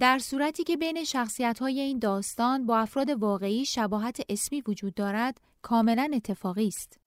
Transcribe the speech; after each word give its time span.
در 0.00 0.18
صورتی 0.18 0.64
که 0.64 0.76
بین 0.76 1.04
شخصیت 1.04 1.58
های 1.58 1.80
این 1.80 1.98
داستان 1.98 2.66
با 2.66 2.78
افراد 2.78 3.10
واقعی 3.10 3.64
شباهت 3.64 4.20
اسمی 4.28 4.62
وجود 4.68 4.94
دارد 4.94 5.40
کاملا 5.62 6.10
اتفاقی 6.14 6.68
است. 6.68 7.00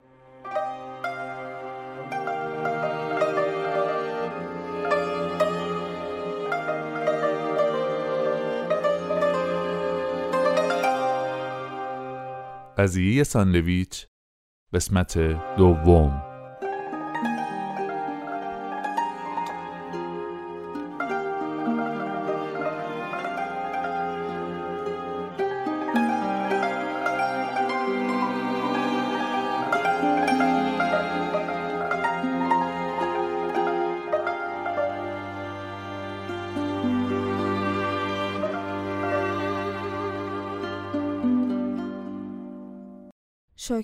قضیه 12.78 13.24
ساندویچ 13.24 14.06
قسمت 14.72 15.18
دوم 15.56 16.29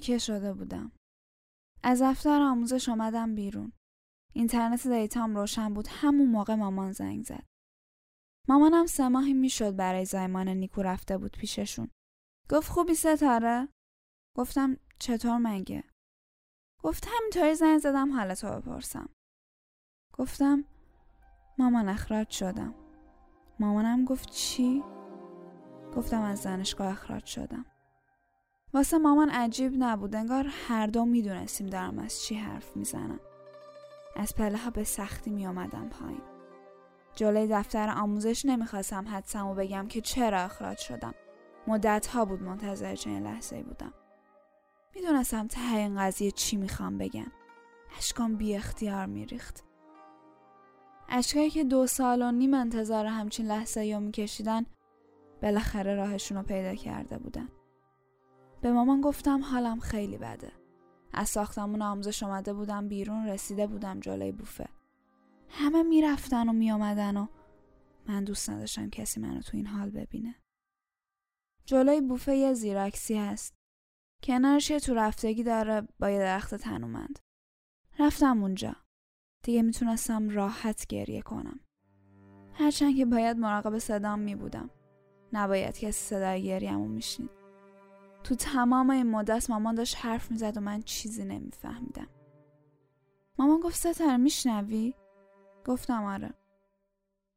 شوکه 0.07 0.19
شده 0.19 0.55
بودم. 0.55 0.93
از 1.83 2.03
دفتر 2.03 2.43
آموزش 2.43 2.89
آمدم 2.89 3.35
بیرون. 3.35 3.73
اینترنت 4.35 4.87
دیتام 4.87 5.37
روشن 5.37 5.75
بود 5.75 5.87
همون 5.91 6.31
موقع 6.31 6.55
مامان 6.55 6.93
زنگ 6.93 7.25
زد. 7.25 7.47
مامانم 8.49 8.87
سه 8.87 9.09
ماهی 9.09 9.33
می‌شد 9.33 9.77
برای 9.77 10.05
زایمان 10.05 10.49
نیکو 10.49 10.83
رفته 10.83 11.19
بود 11.19 11.37
پیششون. 11.37 11.91
گفت 12.51 12.71
خوبی 12.71 12.95
ستاره؟ 12.95 13.69
گفتم 14.37 14.77
چطور 14.99 15.39
مگه؟ 15.39 15.85
گفت 16.83 17.07
همینطوری 17.19 17.55
زنگ 17.55 17.79
زدم 17.79 18.13
حالتو 18.13 18.47
بپرسم. 18.47 19.09
گفتم 20.13 20.65
مامان 21.59 21.89
اخراج 21.89 22.31
شدم. 22.31 22.75
مامانم 23.61 24.05
گفت 24.05 24.31
چی؟ 24.31 24.83
گفتم 25.97 26.23
از 26.23 26.43
دانشگاه 26.43 26.93
اخراج 26.93 27.27
شدم. 27.27 27.67
واسه 28.75 28.99
مامان 28.99 29.31
عجیب 29.31 29.73
نبود. 29.79 30.17
انگار 30.17 30.47
هر 30.69 30.87
دو 30.87 31.05
می‌دونستیم 31.05 31.67
دارم 31.67 31.99
از 31.99 32.23
چی 32.23 32.35
حرف 32.35 32.77
می‌زنم. 32.77 33.21
از 34.17 34.35
پله 34.35 34.59
ها 34.59 34.71
به 34.71 34.85
سختی 34.85 35.31
می 35.31 35.47
آمدم 35.47 35.89
پایین. 35.89 36.23
جلوی 37.15 37.47
دفتر 37.47 37.89
آموزش 37.89 38.45
نمی‌خواستم 38.45 39.09
حدسمو 39.09 39.55
بگم 39.55 39.87
که 39.89 40.01
چرا 40.01 40.41
اخراج 40.41 40.79
شدم. 40.79 41.15
مدت 41.67 42.07
ها 42.07 42.25
بود 42.25 42.43
منتظر 42.43 42.95
چنین 42.95 43.23
لحظه 43.23 43.63
بودم. 43.63 43.93
می‌دونستم 44.95 45.47
ته 45.47 45.77
این 45.77 45.99
قضیه 46.01 46.31
چی 46.31 46.57
می‌خوام 46.57 46.99
بگم. 46.99 47.33
اشکام 47.99 48.37
بی 48.37 48.57
اختیار 48.57 49.07
میریخت. 49.07 49.65
اشکایی 51.09 51.51
که 51.51 51.65
دو 51.65 51.87
سال 51.87 52.23
و 52.23 52.33
نیم 52.33 52.55
انتظار 52.55 53.07
همچین 53.07 53.47
لحظه 53.47 53.87
یا 53.87 54.01
میکشیدن 54.01 54.67
بالاخره 55.43 55.95
راهشون 55.95 56.39
رو 56.39 56.43
پیدا 56.43 56.75
کرده 56.75 57.19
بودن. 57.19 57.49
به 58.67 58.73
مامان 58.73 59.01
گفتم 59.01 59.45
حالم 59.45 59.81
خیلی 59.81 60.19
بده. 60.19 60.53
از 61.13 61.29
ساختمون 61.29 61.83
آموزش 61.83 62.23
اومده 62.23 62.53
بودم 62.53 62.89
بیرون 62.89 63.27
رسیده 63.27 63.67
بودم 63.67 64.01
جلوی 64.01 64.33
بوفه. 64.33 64.69
همه 65.49 65.83
می‌رفتن 65.83 66.49
و 66.49 66.53
میامدن 66.53 67.17
و 67.17 67.27
من 68.09 68.25
دوست 68.25 68.51
نداشتم 68.51 68.91
کسی 68.91 69.21
منو 69.21 69.41
تو 69.41 69.57
این 69.57 69.67
حال 69.67 69.91
ببینه. 69.91 70.35
جلوی 71.65 72.01
بوفه 72.01 72.37
یه 72.37 72.53
زیراکسی 72.53 73.15
هست. 73.19 73.55
کنارش 74.23 74.71
یه 74.71 74.81
تو 74.81 74.95
رفتگی 74.95 75.43
داره 75.43 75.89
با 76.01 76.11
یه 76.11 76.19
درخت 76.19 76.55
تنومند. 76.55 77.19
رفتم 77.99 78.43
اونجا. 78.43 78.77
دیگه 79.45 79.63
می‌تونستم 79.63 80.29
راحت 80.29 80.87
گریه 80.87 81.23
کنم. 81.23 81.61
هرچند 82.53 82.97
که 82.97 83.07
باید 83.07 83.37
مراقب 83.37 83.79
صدام 83.79 84.19
می 84.19 84.35
بودم. 84.35 84.71
نباید 85.33 85.79
کسی 85.79 85.93
صدای 85.93 86.43
گریهمو 86.43 86.89
میشنید. 86.89 87.46
تو 88.27 88.35
تمام 88.35 88.91
این 88.91 89.11
مدت 89.11 89.51
مامان 89.51 89.75
داشت 89.75 89.97
حرف 90.01 90.31
می‌زد 90.31 90.57
و 90.57 90.61
من 90.61 90.83
چیزی 90.83 91.25
نمیفهمیدم. 91.25 92.07
مامان 93.39 93.61
گفت 93.61 93.77
ستر 93.77 94.17
میشنوی؟ 94.17 94.95
گفتم 95.65 96.05
آره. 96.05 96.35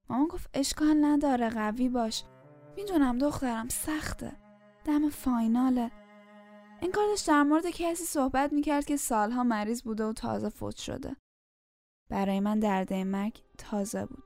مامان 0.09 0.27
گفت 0.27 0.49
اشکال 0.53 1.05
نداره 1.05 1.49
قوی 1.49 1.89
باش. 1.89 2.23
می‌دونم 2.77 3.17
دخترم 3.17 3.67
سخته. 3.67 4.31
دم 4.85 5.09
فایناله. 5.09 5.91
این 6.81 6.91
کار 6.91 7.07
داشت 7.07 7.27
در 7.27 7.43
مورد 7.43 7.65
کسی 7.67 8.03
صحبت 8.03 8.53
می‌کرد 8.53 8.85
که 8.85 8.97
سالها 8.97 9.43
مریض 9.43 9.81
بوده 9.81 10.05
و 10.05 10.13
تازه 10.13 10.49
فوت 10.49 10.75
شده. 10.75 11.15
برای 12.09 12.39
من 12.39 12.59
درده 12.59 13.03
مرگ 13.03 13.43
تازه 13.57 14.05
بود. 14.05 14.23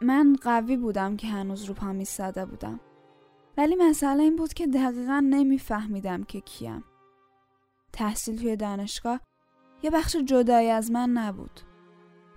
من 0.00 0.36
قوی 0.42 0.76
بودم 0.76 1.16
که 1.16 1.26
هنوز 1.26 1.64
رو 1.64 1.74
پا 1.74 1.92
میستاده 1.92 2.46
بودم. 2.46 2.80
ولی 3.60 3.74
مسئله 3.74 4.22
این 4.22 4.36
بود 4.36 4.52
که 4.52 4.66
دقیقا 4.66 5.20
نمیفهمیدم 5.30 6.24
که 6.24 6.40
کیم. 6.40 6.84
تحصیل 7.92 8.40
توی 8.40 8.56
دانشگاه 8.56 9.20
یه 9.82 9.90
بخش 9.90 10.16
جدایی 10.16 10.70
از 10.70 10.90
من 10.90 11.10
نبود. 11.10 11.60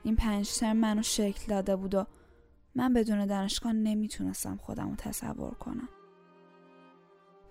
این 0.03 0.15
پنج 0.15 0.57
ترم 0.57 0.77
منو 0.77 1.01
شکل 1.01 1.45
داده 1.47 1.75
بود 1.75 1.95
و 1.95 2.05
من 2.75 2.93
بدون 2.93 3.25
دانشگاه 3.25 3.73
نمی‌تونستم 3.73 4.57
خودم 4.57 4.89
رو 4.89 4.95
تصور 4.95 5.53
کنم. 5.53 5.89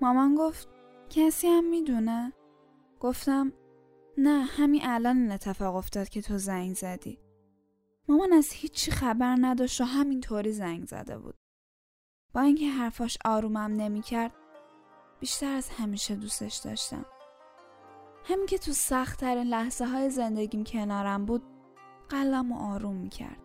مامان 0.00 0.34
گفت 0.34 0.68
کسی 1.10 1.48
هم 1.48 1.70
می‌دونه؟ 1.70 2.32
گفتم 3.00 3.52
نه 4.18 4.44
همین 4.44 4.80
الان 4.84 5.16
این 5.16 5.32
اتفاق 5.32 5.76
افتاد 5.76 6.08
که 6.08 6.22
تو 6.22 6.38
زنگ 6.38 6.74
زدی. 6.74 7.18
مامان 8.08 8.32
از 8.32 8.52
هیچی 8.52 8.90
خبر 8.90 9.36
نداشت 9.40 9.80
و 9.80 9.84
همینطوری 9.84 10.52
زنگ 10.52 10.84
زده 10.84 11.18
بود. 11.18 11.34
با 12.34 12.40
اینکه 12.40 12.70
حرفاش 12.70 13.18
آرومم 13.24 13.72
نمی‌کرد 13.76 14.32
بیشتر 15.20 15.54
از 15.54 15.68
همیشه 15.70 16.14
دوستش 16.14 16.56
داشتم. 16.56 17.06
همین 18.24 18.46
که 18.46 18.58
تو 18.58 18.72
سختترین 18.72 19.46
لحظه 19.46 19.86
های 19.86 20.10
زندگیم 20.10 20.64
کنارم 20.64 21.24
بود 21.26 21.42
قلبم 22.08 22.52
و 22.52 22.58
آروم 22.72 22.96
می‌کرد. 22.96 23.38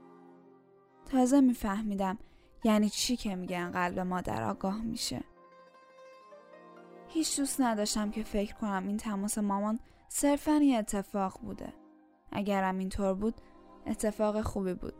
تازه 1.11 1.41
میفهمیدم 1.41 2.17
یعنی 2.63 2.89
چی 2.89 3.15
که 3.15 3.35
میگن 3.35 3.71
قلب 3.71 3.99
مادر 3.99 4.43
آگاه 4.43 4.81
میشه. 4.81 5.23
هیچ 7.07 7.39
دوست 7.39 7.61
نداشتم 7.61 8.11
که 8.11 8.23
فکر 8.23 8.55
کنم 8.55 8.87
این 8.87 8.97
تماس 8.97 9.37
مامان 9.37 9.79
صرفا 10.09 10.51
یه 10.51 10.77
اتفاق 10.77 11.39
بوده. 11.41 11.73
اگرم 12.31 12.77
اینطور 12.77 13.13
بود 13.13 13.35
اتفاق 13.85 14.41
خوبی 14.41 14.73
بود. 14.73 14.93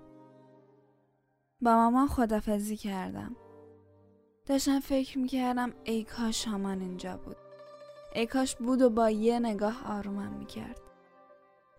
با 1.61 1.75
مامان 1.75 2.07
خدافزی 2.07 2.77
کردم. 2.77 3.35
داشتم 4.47 4.79
فکر 4.79 5.19
می‌کردم 5.19 5.73
ای 5.83 6.03
کاش 6.03 6.47
همان 6.47 6.81
اینجا 6.81 7.17
بود. 7.17 7.35
ای 8.15 8.25
کاش 8.25 8.55
بود 8.55 8.81
و 8.81 8.89
با 8.89 9.09
یه 9.09 9.39
نگاه 9.39 9.87
آرومم 9.87 10.33
می‌کرد. 10.33 10.81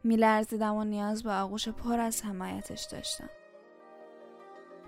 میلرزیدم 0.05 0.75
و 0.75 0.85
نیاز 0.85 1.23
به 1.23 1.33
آغوش 1.33 1.69
پر 1.69 2.01
از 2.01 2.25
حمایتش 2.25 2.85
داشتم. 2.85 3.31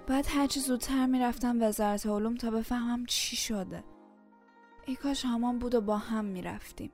بعد 0.06 0.26
هرچی 0.28 0.60
زودتر 0.60 1.06
می‌رفتم 1.06 1.62
وزارت 1.62 2.06
علوم 2.06 2.34
تا 2.34 2.50
بفهمم 2.50 3.06
چی 3.06 3.36
شده. 3.36 3.84
ای 4.86 4.96
کاش 4.96 5.24
همان 5.24 5.58
بود 5.58 5.74
و 5.74 5.80
با 5.80 5.96
هم 5.96 6.24
می‌رفتیم. 6.24 6.92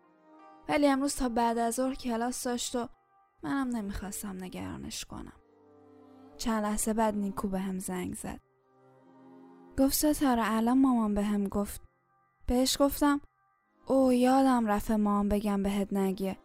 ولی 0.69 0.87
امروز 0.87 1.17
تا 1.17 1.29
بعد 1.29 1.59
از 1.59 1.75
ظهر 1.75 1.95
کلاس 1.95 2.45
داشت 2.45 2.77
و 2.77 2.89
منم 3.43 3.77
نمی‌خواستم 3.77 4.45
نگرانش 4.45 5.05
کنم. 5.05 5.41
چند 6.37 6.65
لحظه 6.65 6.93
بعد 6.93 7.17
نیکو 7.17 7.49
به 7.49 7.59
هم 7.59 7.79
زنگ 7.79 8.15
زد. 8.15 8.41
گفت 9.79 9.95
ستاره 9.95 10.43
الان 10.45 10.79
مامان 10.79 11.15
به 11.15 11.23
هم 11.23 11.49
گفت. 11.49 11.85
بهش 12.47 12.77
گفتم 12.81 13.21
او 13.87 14.13
یادم 14.13 14.67
رفته 14.67 14.97
مامان 14.97 15.29
بگم 15.29 15.63
بهت 15.63 15.93
نگیه. 15.93 16.39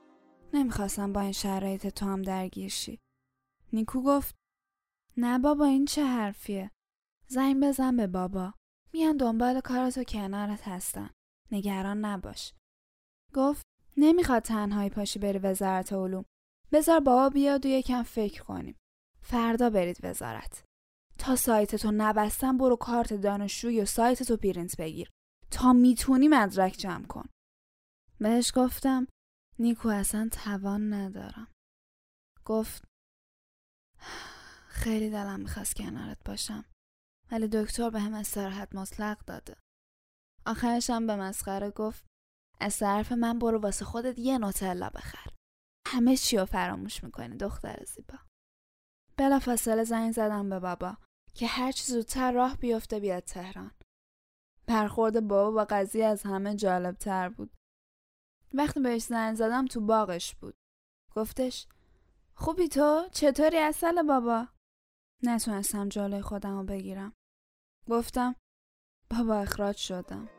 نمی‌خواستم 0.54 1.14
با 1.14 1.22
این 1.22 1.32
شرایط 1.32 1.88
تو 1.88 2.06
هم 2.06 2.22
درگیر 2.22 2.70
شی. 2.70 3.00
نیکو 3.74 4.02
گفت 4.02 4.36
نه 5.18 5.40
بابا 5.40 5.66
این 5.66 5.86
چه 5.86 6.06
حرفیه؟ 6.06 6.72
زنگ 7.28 7.64
بزن 7.64 7.98
به 7.98 8.08
بابا. 8.08 8.54
میان 8.94 9.18
دنبال 9.18 9.62
کارتو 9.62 10.04
کنارت 10.04 10.68
هستن. 10.68 11.10
نگران 11.52 12.06
نباش. 12.06 12.54
گفت 13.34 13.66
نمی‌خواد 13.98 14.42
تنهایی 14.42 14.90
پاشی 14.90 15.20
بری 15.20 15.38
وزارت 15.40 15.94
علوم. 15.94 16.26
بذار 16.72 17.00
بابا 17.00 17.30
بیاد 17.30 17.66
و 17.66 17.70
یکم 17.70 18.04
فکر 18.04 18.44
کنیم. 18.44 18.76
فردا 19.22 19.70
برید 19.70 19.98
وزارت. 20.04 20.64
تا 21.22 21.36
سایتتو 21.36 21.92
نبستم 21.92 22.58
برو 22.58 22.76
کارت 22.76 23.14
دانشجوی 23.14 23.82
و 23.82 23.86
سایتتو 23.86 24.38
پرینت 24.38 24.78
بگیر 24.78 25.10
تا 25.52 25.74
می‌تونی 25.74 26.28
مدرک 26.28 26.72
جمع 26.72 27.08
کن 27.08 27.26
بهش 28.20 28.52
گفتم 28.56 29.08
نیکو 29.60 29.90
اصلا 29.90 30.30
توان 30.32 30.94
ندارم 30.94 31.48
گفت 32.46 32.84
خیلی 34.68 35.10
دلم 35.10 35.40
می‌خواست 35.40 35.76
کنارت 35.76 36.18
باشم 36.26 36.66
ولی 37.32 37.48
دکتر 37.48 37.90
به 37.90 38.00
هم 38.00 38.14
استراحت 38.14 38.76
مطلق 38.76 39.26
داده. 39.26 39.58
آخرش 40.46 40.90
هم 40.90 41.08
به 41.08 41.16
مسخره 41.16 41.72
گفت 41.72 42.06
از 42.60 42.78
طرف 42.78 43.12
من 43.12 43.40
برو 43.40 43.60
واسه 43.60 43.86
خودت 43.86 44.20
یه 44.20 44.38
نوتلا 44.38 44.90
بخر. 44.90 45.30
همه 45.88 46.18
چی 46.18 46.38
رو 46.38 46.46
فراموش 46.46 47.04
می‌کنی 47.04 47.38
دختر 47.38 47.84
زیبا. 47.88 48.18
بلا 49.18 49.40
فاصله 49.40 49.84
زنگ 49.84 50.12
زدم 50.12 50.50
به 50.50 50.60
بابا 50.60 50.98
که 51.34 51.48
هرچی 51.48 51.84
زودتر 51.84 52.32
راه 52.32 52.58
بیفته 52.58 53.00
بیاد 53.00 53.24
تهران. 53.24 53.72
برخورد 54.68 55.28
بابا 55.28 55.52
با 55.52 55.66
قضیه 55.70 56.06
از 56.06 56.24
همه 56.24 56.56
جالب 56.56 56.96
تر 56.96 57.30
بود. 57.30 57.52
وقتی 58.54 58.80
بهش 58.80 59.04
زنگ 59.04 59.36
زدم 59.36 59.66
تو 59.66 59.82
باغش 59.82 60.36
بود. 60.36 60.56
گفتش 61.16 61.68
خوبی 62.36 62.68
تو؟ 62.68 63.08
چطوری 63.12 63.58
اصل 63.58 64.02
بابا؟ 64.08 64.48
نتونستم 65.24 65.90
جلوی 65.90 66.22
خودم 66.22 66.58
رو 66.58 66.64
بگیرم. 66.64 67.14
گفتم 67.90 68.36
بابا 69.10 69.36
اخراج 69.36 69.78
شدم. 69.78 70.30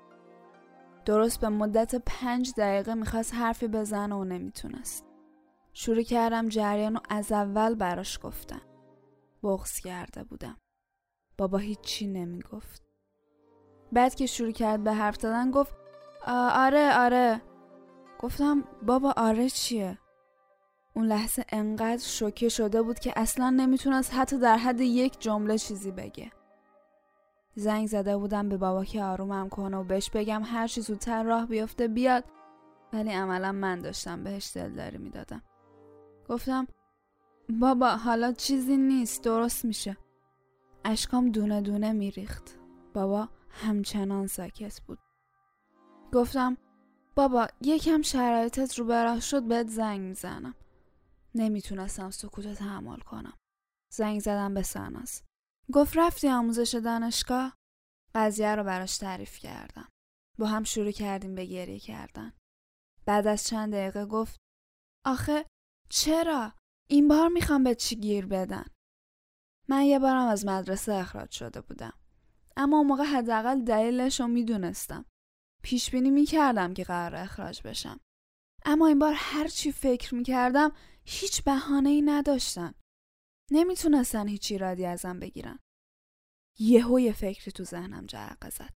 درست 1.04 1.40
به 1.40 1.48
مدت 1.48 1.94
پنج 2.06 2.52
دقیقه 2.56 2.94
می‌خواست 2.94 3.34
حرفی 3.34 3.68
بزنه 3.68 4.14
و 4.14 4.24
نمی‌تونست. 4.24 5.06
شروع 5.72 6.02
کردم 6.02 6.48
جریان 6.48 6.94
رو 6.94 7.00
از 7.08 7.32
اول 7.32 7.74
براش 7.74 8.18
گفتم. 8.22 8.62
بغز 9.42 9.78
کرده 9.78 10.24
بودم. 10.24 10.58
بابا 11.38 11.58
هیچی 11.58 12.06
نمی‌گفت. 12.06 12.82
بعد 13.92 14.14
که 14.14 14.26
شروع 14.26 14.50
کرد 14.50 14.84
به 14.84 14.92
حرف 14.92 15.16
زدن 15.16 15.50
گفت 15.50 15.76
آره 16.26 16.98
آره. 16.98 17.42
گفتم 18.20 18.64
بابا 18.82 19.14
آره 19.16 19.48
چیه؟ 19.48 19.98
اون 20.94 21.06
لحظه 21.06 21.44
انقدر 21.48 22.02
شوکه 22.02 22.48
شده 22.48 22.82
بود 22.82 22.98
که 22.98 23.12
اصلا 23.16 23.50
نمی‌تونست 23.50 24.14
حتی 24.14 24.38
در 24.38 24.56
حد 24.56 24.80
یک 24.80 25.20
جمله 25.20 25.58
چیزی 25.58 25.90
بگه. 25.90 26.30
زنگ 27.54 27.86
زده 27.86 28.16
بودم 28.16 28.48
به 28.48 28.56
بابا 28.56 28.84
که 28.84 29.02
آرومم 29.02 29.48
کنه 29.48 29.76
و 29.76 29.84
بهش 29.84 30.10
بگم 30.10 30.42
هر 30.44 30.66
چی 30.66 30.80
زودتر 30.80 31.22
راه 31.22 31.46
بیفته 31.46 31.88
بیاد. 31.88 32.24
ولی 32.92 33.12
عملا 33.12 33.52
من 33.52 33.80
داشتم 33.80 34.24
بهش 34.24 34.52
دلداری 34.56 34.98
می‌دادم. 34.98 35.42
گفتم 36.28 36.66
بابا 37.60 37.88
حالا 37.88 38.32
چیزی 38.32 38.76
نیست 38.76 39.24
درست 39.24 39.64
میشه. 39.64 39.96
اشکام 40.84 41.30
دونه 41.30 41.60
دونه 41.60 41.92
میریخت. 41.92 42.58
بابا 42.94 43.28
همچنان 43.50 44.26
ساکت 44.26 44.80
بود. 44.80 44.98
گفتم 46.12 46.56
بابا 47.16 47.48
یکم 47.60 48.02
شرایطت 48.02 48.78
رو 48.78 48.84
براه 48.84 49.20
شد 49.20 49.42
بهت 49.42 49.68
زنگ 49.68 50.00
می‌زنم. 50.00 50.54
نمی‌تونستم 51.34 52.10
سکوت 52.10 52.48
تحمل 52.48 52.98
کنم. 52.98 53.38
زنگ 53.92 54.20
زدم 54.20 54.54
به 54.54 54.62
سناس 54.62 55.22
گفت 55.72 55.96
رفتی 55.96 56.28
آموزش 56.28 56.74
دانشگاه؟ 56.74 57.56
قضیه 58.14 58.54
رو 58.54 58.64
براش 58.64 58.98
تعریف 58.98 59.38
کردم. 59.38 59.88
با 60.38 60.46
هم 60.46 60.64
شروع 60.64 60.90
کردیم 60.90 61.34
به 61.34 61.44
گریه 61.44 61.78
کردن. 61.78 62.32
بعد 63.06 63.26
از 63.26 63.44
چند 63.44 63.72
دقیقه 63.72 64.06
گفت 64.06 64.40
آخه 65.04 65.46
چرا؟ 65.88 66.52
این 66.90 67.08
بار 67.08 67.28
می‌خوام 67.28 67.64
به 67.64 67.74
چی 67.74 67.96
گیر 67.96 68.26
بدن؟ 68.26 68.64
من 69.72 69.82
یه 69.82 69.98
بارم 69.98 70.28
از 70.28 70.46
مدرسه 70.46 70.92
اخراج 70.92 71.30
شده 71.30 71.60
بودم. 71.60 71.92
اما 72.56 72.78
اون 72.78 72.86
موقع 72.86 73.04
حداقل 73.04 73.64
دلیلش 73.64 74.20
رو 74.20 74.26
می‌دونستم. 74.26 75.04
پیش 75.62 75.90
بینی 75.90 76.10
می‌کردم 76.10 76.74
که 76.74 76.84
قرار 76.84 77.14
اخراج 77.16 77.62
بشم. 77.62 78.00
اما 78.64 78.86
این 78.86 78.98
بار 78.98 79.14
هر 79.16 79.48
چی 79.48 79.72
فکر 79.72 80.14
می‌کردم 80.14 80.72
هیچ 81.04 81.44
بهانه 81.44 81.88
ای 81.88 82.02
نداشتن 82.02 82.74
نمی‌تونستن 83.50 84.28
هیچ 84.28 84.52
ایرادی 84.52 84.86
ازم 84.86 85.20
بگیرن. 85.20 85.58
یهو 86.58 87.00
یه 87.00 87.12
فکری 87.12 87.52
تو 87.52 87.64
ذهنم 87.64 88.06
جرقه 88.06 88.50
زد. 88.50 88.74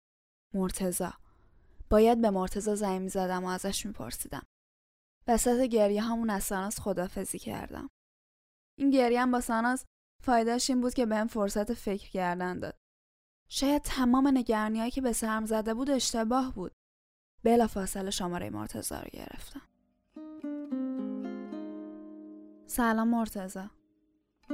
مرتزا 0.55 1.13
باید 1.91 2.21
به 2.21 2.31
مرتزا 2.31 2.75
زنگ 2.75 3.03
می‌زدم 3.03 3.45
و 3.45 3.49
ازش 3.49 3.87
میپرسیدم. 3.87 4.47
وسط 5.29 5.61
گریه 5.61 6.03
همون 6.03 6.31
از 6.31 6.45
ساناز 6.45 6.81
خدافزی 6.81 7.39
کردم. 7.39 7.89
این 8.79 8.91
گریه 8.91 9.23
هم 9.23 9.31
با 9.31 9.41
ساناز 9.41 9.85
فایدهش 10.25 10.71
این 10.71 10.81
بود 10.81 10.95
که 10.95 11.07
بهم 11.07 11.27
فرصت 11.27 11.75
فکر 11.75 12.11
کردن 12.11 12.59
داد 12.59 12.77
شاید 13.49 13.83
تمام 13.83 14.29
نگرانیهایی 14.29 14.91
که 14.91 15.01
به 15.01 15.13
سرم 15.13 15.47
زده 15.47 15.75
بود 15.75 15.91
اشتباه 15.91 16.55
بود 16.55 16.73
بلا 17.45 17.67
فاصله 17.67 18.11
شماره 18.11 18.51
مرتزا 18.51 19.01
رو 19.01 19.09
گرفتم 19.13 19.63
سلام 22.67 23.09
مرتزا 23.09 23.71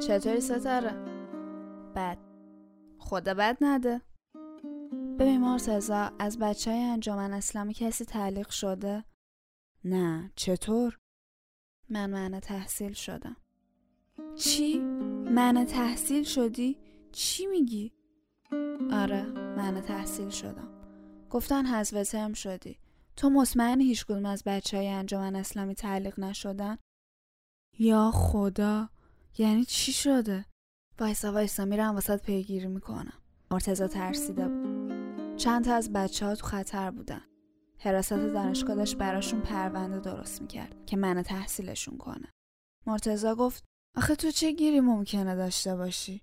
چطوری 0.07 0.41
ستاره؟ 0.41 0.93
بد 1.97 2.19
خدا 2.99 3.35
بد 3.35 3.57
نده 3.61 4.01
ببین 5.19 5.41
مرتزا 5.41 6.13
از 6.19 6.39
بچه 6.39 6.71
های 6.71 6.81
انجامن 6.81 7.33
اسلامی 7.33 7.75
کسی 7.75 8.05
تعلیق 8.05 8.49
شده؟ 8.49 9.05
نه 9.85 10.33
چطور؟ 10.37 10.99
من 11.89 12.11
معنی 12.11 12.41
تحصیل 12.41 12.93
شدم 12.93 13.37
چی؟ 14.37 14.81
معنی 15.31 15.65
تحصیل 15.65 16.25
شدی؟ 16.25 16.79
چی 17.13 17.47
میگی؟ 17.47 17.93
آره 18.93 19.23
من 19.23 19.81
تحصیل 19.81 20.29
شدم 20.29 20.69
گفتن 21.31 21.67
حذف 21.67 22.11
ترم 22.11 22.33
شدی 22.33 22.79
تو 23.17 23.31
مطمئنی 23.31 23.85
هیچ 23.85 24.05
کدوم 24.07 24.27
از 24.27 24.43
بچه 24.47 24.77
های 24.77 24.89
انجامن 24.89 25.37
اسلامی 25.37 25.75
تعلیق 25.75 26.21
نشدن؟ 26.21 26.79
یا 27.79 28.11
خدا 28.15 28.89
یعنی 29.39 29.65
چی 29.65 29.93
شده؟ 29.93 30.45
وایسا 31.01 31.33
وایسا 31.33 31.65
میرم 31.65 31.95
واسط 31.95 32.23
پیگیری 32.23 32.67
می‌کنم 32.67 33.19
مرتزا 33.51 33.89
ترسیده 33.89 34.49
بود 34.49 35.37
چند 35.37 35.65
تا 35.65 35.75
از 35.75 35.93
بچه 35.93 36.27
ها 36.27 36.35
تو 36.35 36.47
خطر 36.47 36.91
بودن 36.91 37.23
حراست 37.79 38.13
دانشگاه 38.13 38.77
داشت 38.77 38.97
براشون 38.97 39.41
پرونده 39.41 40.01
درست 40.01 40.43
می‌کرد 40.43 40.87
که 40.87 40.97
من 40.97 41.23
تحصیلشون 41.23 41.99
کنه 41.99 42.29
مرتزا 42.87 43.35
گفت 43.35 43.70
آخه 43.97 44.15
تو 44.15 44.31
چه 44.31 44.53
گیری 44.53 44.81
ممکنه 44.81 45.37
داشته 45.37 45.77
باشی؟ 45.77 46.21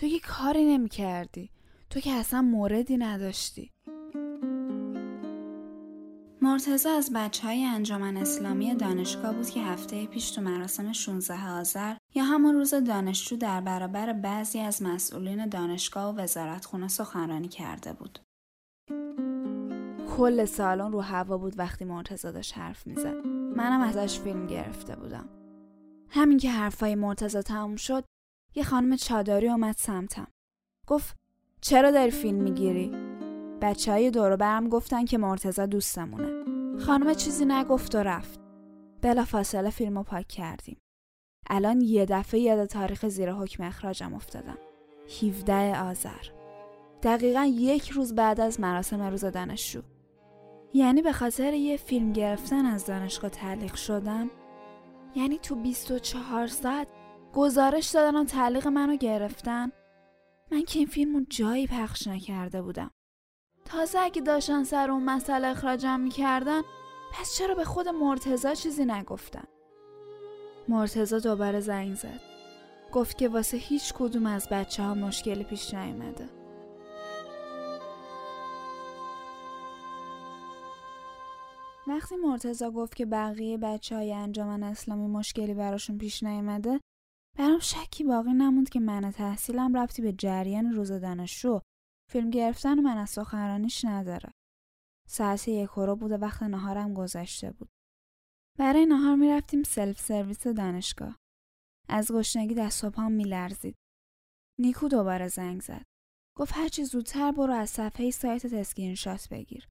تو 0.00 0.08
که 0.08 0.18
کاری 0.20 0.64
نمی‌کردی 0.64 1.50
تو 1.90 2.00
که 2.00 2.12
اصلا 2.12 2.42
موردی 2.42 2.96
نداشتی 2.96 3.70
مرتزا 6.42 6.90
از 6.90 7.12
بچه 7.14 7.46
های 7.46 7.64
انجامن 7.64 8.16
اسلامی 8.16 8.74
دانشگاه 8.74 9.34
بود 9.34 9.50
که 9.50 9.60
هفته 9.60 10.06
پیش 10.06 10.30
تو 10.30 10.40
مراسم 10.40 10.92
16 10.92 11.48
آذر 11.48 11.96
یا 12.14 12.24
همون 12.24 12.54
روز 12.54 12.74
دانشجو 12.74 13.36
در 13.36 13.60
برابر 13.60 14.12
بعضی 14.12 14.60
از 14.60 14.82
مسئولین 14.82 15.46
دانشگاه 15.46 16.14
و 16.14 16.20
وزارتخونه 16.20 16.88
سخنرانی 16.88 17.48
کرده 17.48 17.92
بود. 17.92 18.18
کل 20.16 20.44
سالن 20.44 20.92
رو 20.92 21.00
هوا 21.00 21.38
بود 21.38 21.58
وقتی 21.58 21.84
مرتزا 21.84 22.30
داشت 22.30 22.58
حرف 22.58 22.86
می‌زد. 22.86 23.26
منم 23.56 23.80
ازش 23.80 24.20
فیلم 24.20 24.46
گرفته 24.46 24.96
بودم. 24.96 25.39
همین 26.10 26.38
که 26.38 26.50
حرفای 26.50 26.94
مرتزا 26.94 27.42
تموم 27.42 27.76
شد، 27.76 28.04
یه 28.54 28.64
خانم 28.64 28.96
چادری 28.96 29.48
اومد 29.48 29.74
سمتم. 29.76 30.26
گفت 30.86 31.16
چرا 31.60 31.90
داری 31.90 32.10
فیلم 32.10 32.42
می‌گیری؟ 32.42 32.92
بچه 33.62 33.92
های 33.92 34.10
دورو 34.10 34.36
برم 34.36 34.68
گفتن 34.68 35.04
که 35.04 35.18
مرتزا 35.18 35.66
دوستمونه. 35.66 36.44
خانم 36.78 37.14
چیزی 37.14 37.44
نگفت 37.44 37.94
و 37.94 37.98
رفت. 37.98 38.40
بلا 39.02 39.24
فاصله 39.24 39.70
فیلم 39.70 39.98
رو 39.98 40.02
پاک 40.02 40.28
کردیم. 40.28 40.76
الان 41.50 41.80
یه 41.80 42.06
دفعه 42.06 42.40
یاد 42.40 42.66
تاریخ 42.66 43.08
زیر 43.08 43.32
حکم 43.32 43.64
اخراجم 43.64 44.14
افتادم. 44.14 44.58
17 45.22 45.80
آذر. 45.82 46.26
دقیقا 47.02 47.44
یک 47.44 47.88
روز 47.88 48.14
بعد 48.14 48.40
از 48.40 48.60
مراسم 48.60 49.02
روز 49.02 49.24
دانشجو. 49.24 49.82
یعنی 50.74 51.02
به 51.02 51.12
خاطر 51.12 51.52
یه 51.52 51.76
فیلم 51.76 52.12
گرفتن 52.12 52.66
از 52.66 52.86
دانشگاه 52.86 53.30
تعلیق 53.30 53.74
شدم؟ 53.74 54.30
یعنی 55.14 55.38
تو 55.38 55.54
24 55.54 56.46
ساعت 56.46 56.88
گزارش 57.34 57.88
دادن 57.88 58.16
و 58.16 58.24
تعلیق 58.24 58.66
منو 58.66 58.96
گرفتن؟ 58.96 59.72
من 60.52 60.62
که 60.62 60.78
این 60.78 60.88
فیلم 60.88 61.16
رو 61.16 61.24
جایی 61.30 61.66
پخش 61.66 62.06
نکرده 62.06 62.62
بودم. 62.62 62.90
تازه 63.64 63.98
اگه 63.98 64.22
داشتن 64.22 64.64
سر 64.64 64.90
اون 64.90 65.04
مسئله 65.04 65.48
اخراجم 65.48 66.00
می‌کردن 66.00 66.62
پس 67.12 67.36
چرا 67.38 67.54
به 67.54 67.64
خود 67.64 67.88
مرتزا 67.88 68.54
چیزی 68.54 68.84
نگفتن؟ 68.84 69.44
مرتزا 70.68 71.18
دوباره 71.18 71.60
زنگ 71.60 71.94
زد. 71.94 72.20
گفت 72.92 73.18
که 73.18 73.28
واسه 73.28 73.56
هیچ 73.56 73.94
کدوم 73.94 74.26
از 74.26 74.48
بچه 74.48 74.82
ها 74.82 74.94
مشکلی 74.94 75.44
پیش 75.44 75.74
نیومده. 75.74 76.39
وقتی 81.86 82.16
مرتزا 82.16 82.70
گفت 82.70 82.94
که 82.94 83.06
بقیه 83.06 83.58
بچه 83.58 83.96
های 83.96 84.12
انجامن 84.12 84.62
اسلامی 84.62 85.06
مشکلی 85.06 85.54
براشون 85.54 85.98
پیش 85.98 86.22
نیومده 86.22 86.80
برام 87.38 87.58
شکی 87.58 88.04
باقی 88.04 88.32
نموند 88.32 88.68
که 88.68 88.80
من 88.80 89.10
تحصیلم 89.10 89.76
ربطی 89.76 90.02
به 90.02 90.12
جریان 90.12 90.72
روز 90.72 90.92
دانشجو 90.92 91.60
فیلم 92.10 92.30
گرفتن 92.30 92.80
من 92.80 92.96
از 92.96 93.10
سخنرانیش 93.10 93.84
نداره. 93.84 94.32
ساعت 95.08 95.48
یک 95.48 95.70
رو 95.70 95.96
بوده 95.96 96.16
وقت 96.16 96.42
نهارم 96.42 96.94
گذشته 96.94 97.50
بود. 97.50 97.68
برای 98.58 98.86
نهار 98.86 99.16
می‌رفتیم 99.16 99.62
سلف 99.62 100.00
سرویس 100.00 100.46
دانشگاه. 100.46 101.16
از 101.88 102.12
گشنگی 102.12 102.54
دست 102.54 102.84
و 102.84 102.90
پام 102.90 103.12
میلرزید. 103.12 103.74
نیکو 104.60 104.88
دوباره 104.88 105.28
زنگ 105.28 105.60
زد. 105.60 105.84
گفت 106.36 106.52
هرچی 106.54 106.84
زودتر 106.84 107.32
برو 107.32 107.52
از 107.52 107.70
صفحه 107.70 108.10
سایتت 108.10 108.52
اسکرین 108.52 108.94
شات 108.94 109.28
بگیر. 109.28 109.68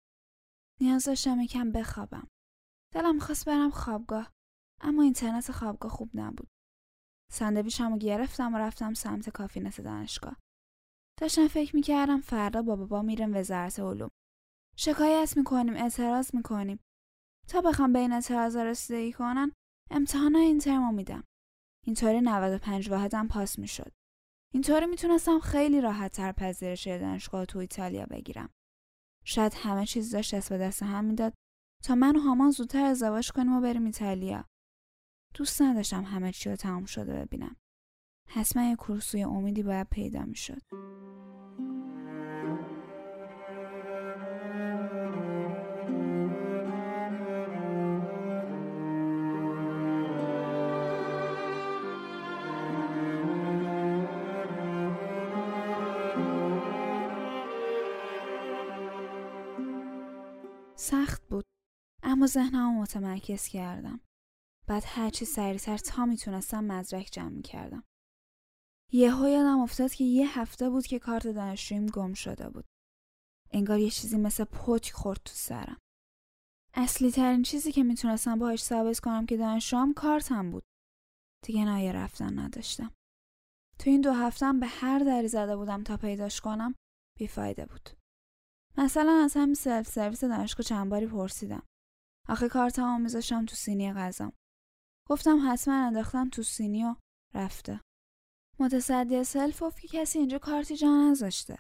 نیاز 0.82 1.04
داشتم 1.06 1.40
یکم 1.40 1.72
بخوابم. 1.72 2.28
دلم 2.94 3.16
می‌خواست 3.16 3.46
برم 3.46 3.70
خوابگاه 3.70 4.32
اما 4.82 5.04
اینترنت 5.04 5.52
خوابگاه 5.52 5.92
خوب 5.92 6.10
نبود. 6.14 6.48
ساندویچمو 7.32 7.98
گرفتم 7.98 8.54
و 8.54 8.58
رفتم 8.58 8.94
سمت 8.94 9.30
کافینت 9.30 9.82
دانشگاه. 9.82 10.38
داشتم 11.20 11.48
فکر 11.48 11.76
می‌کردم 11.76 12.22
فردا 12.22 12.62
با 12.62 12.76
بابا 12.76 13.02
میرم 13.02 13.36
وزارت 13.36 13.80
علوم. 13.80 14.10
شکایت 14.78 15.38
می‌کنیم 15.38 15.74
اعتراض 15.76 16.36
می‌کنیم. 16.36 16.80
تا 17.48 17.62
بخوام 17.62 17.94
به 17.94 18.00
این 18.00 18.14
اعتراض 18.14 18.56
رسیدگی 18.56 19.14
کنن 19.14 19.52
امتحان 19.92 20.36
این 20.36 20.60
ترمو 20.60 20.92
میدم. 20.92 21.24
اینطوری 21.86 22.22
95 22.22 22.90
واحدم 22.90 23.28
پاس 23.28 23.60
می‌شد. 23.60 23.92
اینطوری 24.54 24.86
می‌تونستم 24.86 25.40
خیلی 25.40 25.82
راحت 25.82 26.12
تر 26.12 26.32
پذیرش 26.32 26.88
دانشگاه 26.88 27.46
تو 27.46 27.60
ایتالیا 27.60 28.06
بگیرم. 28.06 28.50
شاید 29.30 29.54
همه 29.56 29.86
چیز 29.86 30.12
داشت 30.12 30.36
دست 30.36 30.50
به 30.50 30.58
دست 30.58 30.84
هم 30.84 31.06
می‌داد 31.06 31.34
تا 31.84 31.96
من 31.96 32.16
و 32.16 32.20
هامان 32.20 32.52
زودتر 32.52 32.84
ازدواج 32.84 33.32
کنیم 33.32 33.54
و 33.54 33.62
بریم 33.62 33.86
ایتالیا. 33.86 34.46
دوست 35.34 35.62
نداشتم 35.62 36.04
همه 36.04 36.32
چی 36.32 36.50
رو 36.50 36.56
تمام 36.56 36.86
شده 36.86 37.14
ببینم. 37.14 37.56
حتما 38.30 38.64
یه 38.64 38.76
کورسوی 38.76 39.24
امیدی 39.24 39.64
باید 39.64 39.88
پیدا 39.90 40.24
می‌شد. 40.26 40.62
سخت 60.92 61.28
بود. 61.30 61.46
اما 62.04 62.28
ذهنم 62.28 62.82
متمرکز 62.82 63.48
کردم. 63.48 64.00
بعد 64.68 64.84
هرچی 64.86 65.26
سریعتر 65.26 65.78
تا 65.78 66.06
می‌تونستم 66.06 66.64
مدرک 66.64 67.10
جمع 67.12 67.30
می‌کردم. 67.30 67.84
یهو 68.92 69.28
یادم 69.28 69.60
افتاد 69.60 69.94
که 69.94 70.04
یه 70.04 70.40
هفته 70.40 70.70
بود 70.70 70.86
که 70.86 71.00
کارت 71.00 71.28
دانشجویم 71.28 71.86
گم 71.86 72.14
شده 72.14 72.50
بود. 72.50 72.66
انگار 73.52 73.80
یه 73.80 73.90
چیزی 73.90 74.18
مثل 74.18 74.44
پتک 74.44 74.92
خورد 74.92 75.22
تو 75.26 75.34
سرم. 75.34 75.80
اصلی 76.74 77.12
ترین 77.12 77.44
چیزی 77.44 77.72
که 77.72 77.84
می‌تونستم 77.84 78.40
باهاش 78.40 78.64
ثابت 78.64 79.00
کنم 79.00 79.26
که 79.26 79.38
دانشجوام 79.38 79.94
کارتم 79.94 80.52
بود. 80.52 80.64
دیگه 81.46 81.66
نایه 81.66 81.92
رفتن 81.92 82.40
نداشتم. 82.40 82.94
تو 83.80 83.90
این 83.90 84.02
دو 84.02 84.12
هفتم 84.14 84.60
به 84.60 84.68
هر 84.68 85.00
دری 85.00 85.28
زده 85.28 85.58
بودم 85.58 85.84
تا 85.84 85.98
پیداش 85.98 86.42
کنم 86.42 86.76
بیفایده 87.18 87.66
بود. 87.66 87.99
مثلا 88.78 89.22
از 89.24 89.34
همین 89.36 89.54
سلف 89.54 89.88
سرویس 89.88 90.24
دانشگاه 90.24 90.64
چند 90.64 90.90
باری 90.90 91.08
پرسیدم. 91.08 91.64
آخه 92.30 92.50
کارتمو 92.50 93.00
میذاشتم 93.00 93.46
تو 93.46 93.56
سینی 93.56 93.94
غذام. 93.94 94.34
گفتم 95.10 95.52
حتما 95.52 95.86
انداختم 95.86 96.30
تو 96.30 96.44
سینی 96.44 96.84
و 96.84 96.96
رفته. 97.34 97.82
متصدی 98.60 99.24
سلف 99.24 99.64
گفت 99.64 99.80
که 99.80 99.88
کسی 99.88 100.20
اینجا 100.20 100.40
کارتی 100.40 100.76
جا 100.76 101.10
نذاشته. 101.10 101.60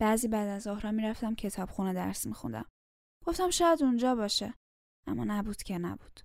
بعضی 0.00 0.28
بعد 0.28 0.48
از 0.48 0.62
ظهرا 0.62 0.92
می‌رفتم 0.92 1.34
کتابخونه 1.34 1.92
درس 1.92 2.26
میخوندم. 2.26 2.68
گفتم 3.26 3.50
شاید 3.50 3.82
اونجا 3.82 4.14
باشه 4.14 4.54
اما 5.06 5.24
نبود 5.24 5.62
که 5.62 5.78
نبود. 5.78 6.20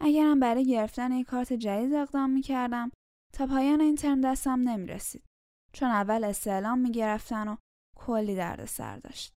اگرم 0.00 0.40
برای 0.40 0.66
گرفتن 0.66 1.12
یک 1.12 1.26
کارت 1.26 1.52
جدید 1.52 1.94
اقدام 1.94 2.30
می‌کردم 2.30 2.90
تا 3.32 3.46
پایان 3.46 3.80
این 3.80 3.96
ترم 3.96 4.20
دستم 4.20 4.68
نمی‌رسید. 4.68 5.24
چون 5.72 5.88
اول 5.88 6.24
استعلام 6.24 6.78
می‌گرفتن 6.78 7.48
و 7.48 7.56
کلی 8.06 8.36
درد 8.36 8.64
سر 8.64 8.96
داشت. 8.96 9.32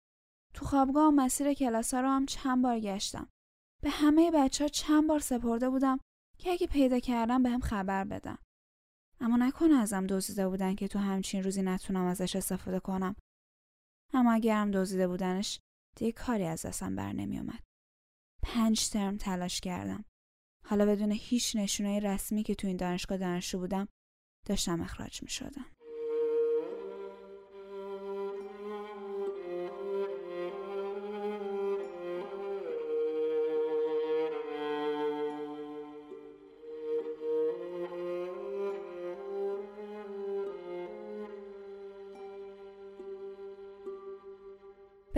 تو 0.55 0.65
خوابگاه 0.65 1.11
مسیر 1.11 1.55
کلاس 1.55 1.95
ها 1.95 2.01
رو 2.01 2.09
هم 2.09 2.27
چند 2.27 2.63
بار 2.63 2.81
گشتم. 2.81 3.29
به 3.83 3.91
همه 3.91 4.31
بچه 4.31 4.65
ها 4.65 4.69
چند 4.69 5.09
بار 5.09 5.19
سپرده 5.19 5.71
بودم 5.71 5.99
که 6.39 6.51
اگه 6.51 6.67
پیدا 6.67 6.99
کردم 6.99 7.43
به 7.43 7.51
هم 7.51 7.61
خبر 7.61 8.05
بدن. 8.05 8.39
اما 9.21 9.37
نکنه 9.37 9.75
ازم 9.75 10.07
دزدیده 10.07 10.49
بودن 10.49 10.75
که 10.75 10.89
تو 10.89 10.99
همچین 10.99 11.43
روزی 11.43 11.63
نتونم 11.63 12.05
ازش 12.05 12.37
استفاده 12.37 12.81
کنم. 12.81 13.17
اما 14.13 14.33
اگرم 14.33 14.71
دزدیده 14.71 15.09
بودنش 15.09 15.59
دیگه 15.97 16.13
کاری 16.13 16.45
از 16.45 16.67
دستم 16.67 16.97
بر 16.97 17.13
نمی 17.13 17.39
اومد. 17.39 17.63
پنج 18.43 18.89
ترم 18.89 19.17
تلاش 19.17 19.61
کردم. 19.61 20.05
حالا 20.67 20.87
بدون 20.87 21.13
هیچ 21.13 21.57
نشونه 21.57 22.01
رسمی 22.01 22.43
که 22.43 22.55
تو 22.55 22.67
این 22.67 22.77
دانشگاه 22.77 23.19
دانشجو 23.19 23.59
بودم 23.59 23.89
داشتم 24.47 24.81
اخراج 24.81 25.23
می 25.23 25.31
شدم. 25.31 25.67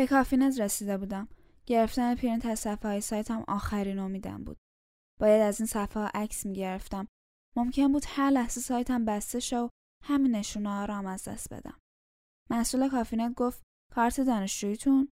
به 0.07 0.11
کافینت 0.11 0.61
رسیده 0.61 0.99
بودم. 0.99 1.29
گرفتن 1.67 2.15
پرینت 2.15 2.47
از 2.47 2.59
صفحه 2.59 2.91
های 2.91 3.01
سایتم 3.01 3.45
آخرین 3.49 3.99
امیدم 3.99 4.45
بود. 4.45 4.57
باید 5.21 5.43
از 5.43 5.61
این 5.61 5.67
صفحه 5.67 6.03
ها 6.03 6.11
عکس 6.15 6.47
گرفتم. 6.47 7.09
ممکن 7.57 7.93
بود 7.93 8.03
هر 8.07 8.31
لحظه 8.31 8.61
سایتم 8.61 9.05
بسته 9.05 9.41
شه 9.41 9.57
و 9.57 9.69
همین 10.05 10.37
نشونه 10.37 10.69
ها 10.69 10.85
را 10.85 10.95
هم 10.95 11.07
از 11.07 11.29
دست 11.29 11.55
بدم. 11.55 11.79
مسئول 12.51 12.89
کافینت 12.89 13.35
گفت 13.35 13.63
کارت 13.95 14.21
دانشجویتون؟ 14.21 15.09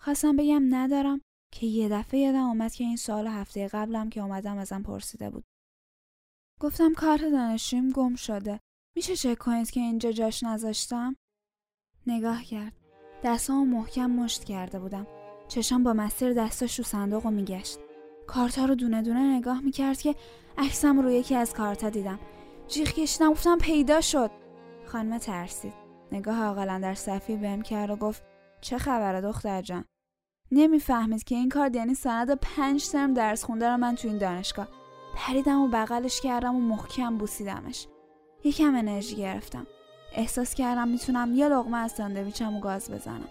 خواستم 0.00 0.36
بگم 0.36 0.74
ندارم 0.74 1.20
که 1.52 1.66
یه 1.66 1.88
دفعه 1.88 2.20
یادم 2.20 2.46
اومد 2.46 2.74
که 2.74 2.84
این 2.84 2.96
سال 2.96 3.26
هفته 3.26 3.68
قبلم 3.68 4.10
که 4.10 4.20
اومدم 4.20 4.58
ازم 4.58 4.82
پرسیده 4.82 5.30
بود. 5.30 5.44
گفتم 6.60 6.94
کارت 6.94 7.20
دانشجویم 7.20 7.90
گم 7.90 8.14
شده. 8.14 8.60
میشه 8.96 9.16
چک 9.16 9.38
کنید 9.38 9.70
که 9.70 9.80
اینجا 9.80 10.12
جاش 10.12 10.42
نذاشتم؟ 10.42 11.16
نگاه 12.06 12.44
کرد. 12.44 12.85
دستامو 13.24 13.64
محکم 13.64 14.10
مشت 14.10 14.44
کرده 14.44 14.78
بودم. 14.78 15.06
چشام 15.48 15.82
با 15.82 15.92
مسیر 15.92 16.32
دستاش 16.32 16.78
رو 16.78 16.84
صندوق 16.84 17.24
رو 17.24 17.30
میگشت. 17.30 17.78
کارتا 18.26 18.64
رو 18.64 18.74
دونه 18.74 19.02
دونه 19.02 19.36
نگاه 19.36 19.60
می‌کرد 19.60 20.00
که 20.00 20.14
عکسم 20.58 21.00
رو 21.00 21.10
یکی 21.10 21.34
از 21.34 21.54
کارتا 21.54 21.90
دیدم. 21.90 22.18
جیغ 22.68 22.88
کشیدم 22.88 23.30
گفتم 23.30 23.58
پیدا 23.58 24.00
شد. 24.00 24.30
خانم 24.86 25.18
ترسید. 25.18 25.72
نگاه 26.12 26.44
عاقلا 26.44 26.78
در 26.82 26.94
صفی 26.94 27.36
بهم 27.36 27.62
کرد 27.62 27.90
و 27.90 27.96
گفت 27.96 28.22
چه 28.60 28.78
خبره 28.78 29.20
دختر 29.20 29.62
جان؟ 29.62 29.84
نمی‌فهمید 30.52 31.24
که 31.24 31.34
این 31.34 31.48
کارد 31.48 31.76
یعنی 31.76 31.94
سند 31.94 32.34
پنج 32.34 32.88
ترم 32.88 33.14
درس 33.14 33.44
خونده 33.44 33.68
رو 33.68 33.76
من 33.76 33.94
تو 33.94 34.08
این 34.08 34.18
دانشگاه. 34.18 34.68
پریدم 35.16 35.60
و 35.60 35.68
بغلش 35.68 36.20
کردم 36.20 36.56
و 36.56 36.60
محکم 36.60 37.18
بوسیدمش. 37.18 37.86
یکم 38.44 38.74
انرژی 38.74 39.16
گرفتم. 39.16 39.66
احساس 40.16 40.54
کردم 40.54 40.88
می‌تونم 40.88 41.34
یه 41.34 41.48
لقمه 41.48 41.76
از 41.76 41.92
ساندویچم 41.92 42.56
و 42.56 42.60
گاز 42.60 42.90
بزنم. 42.90 43.28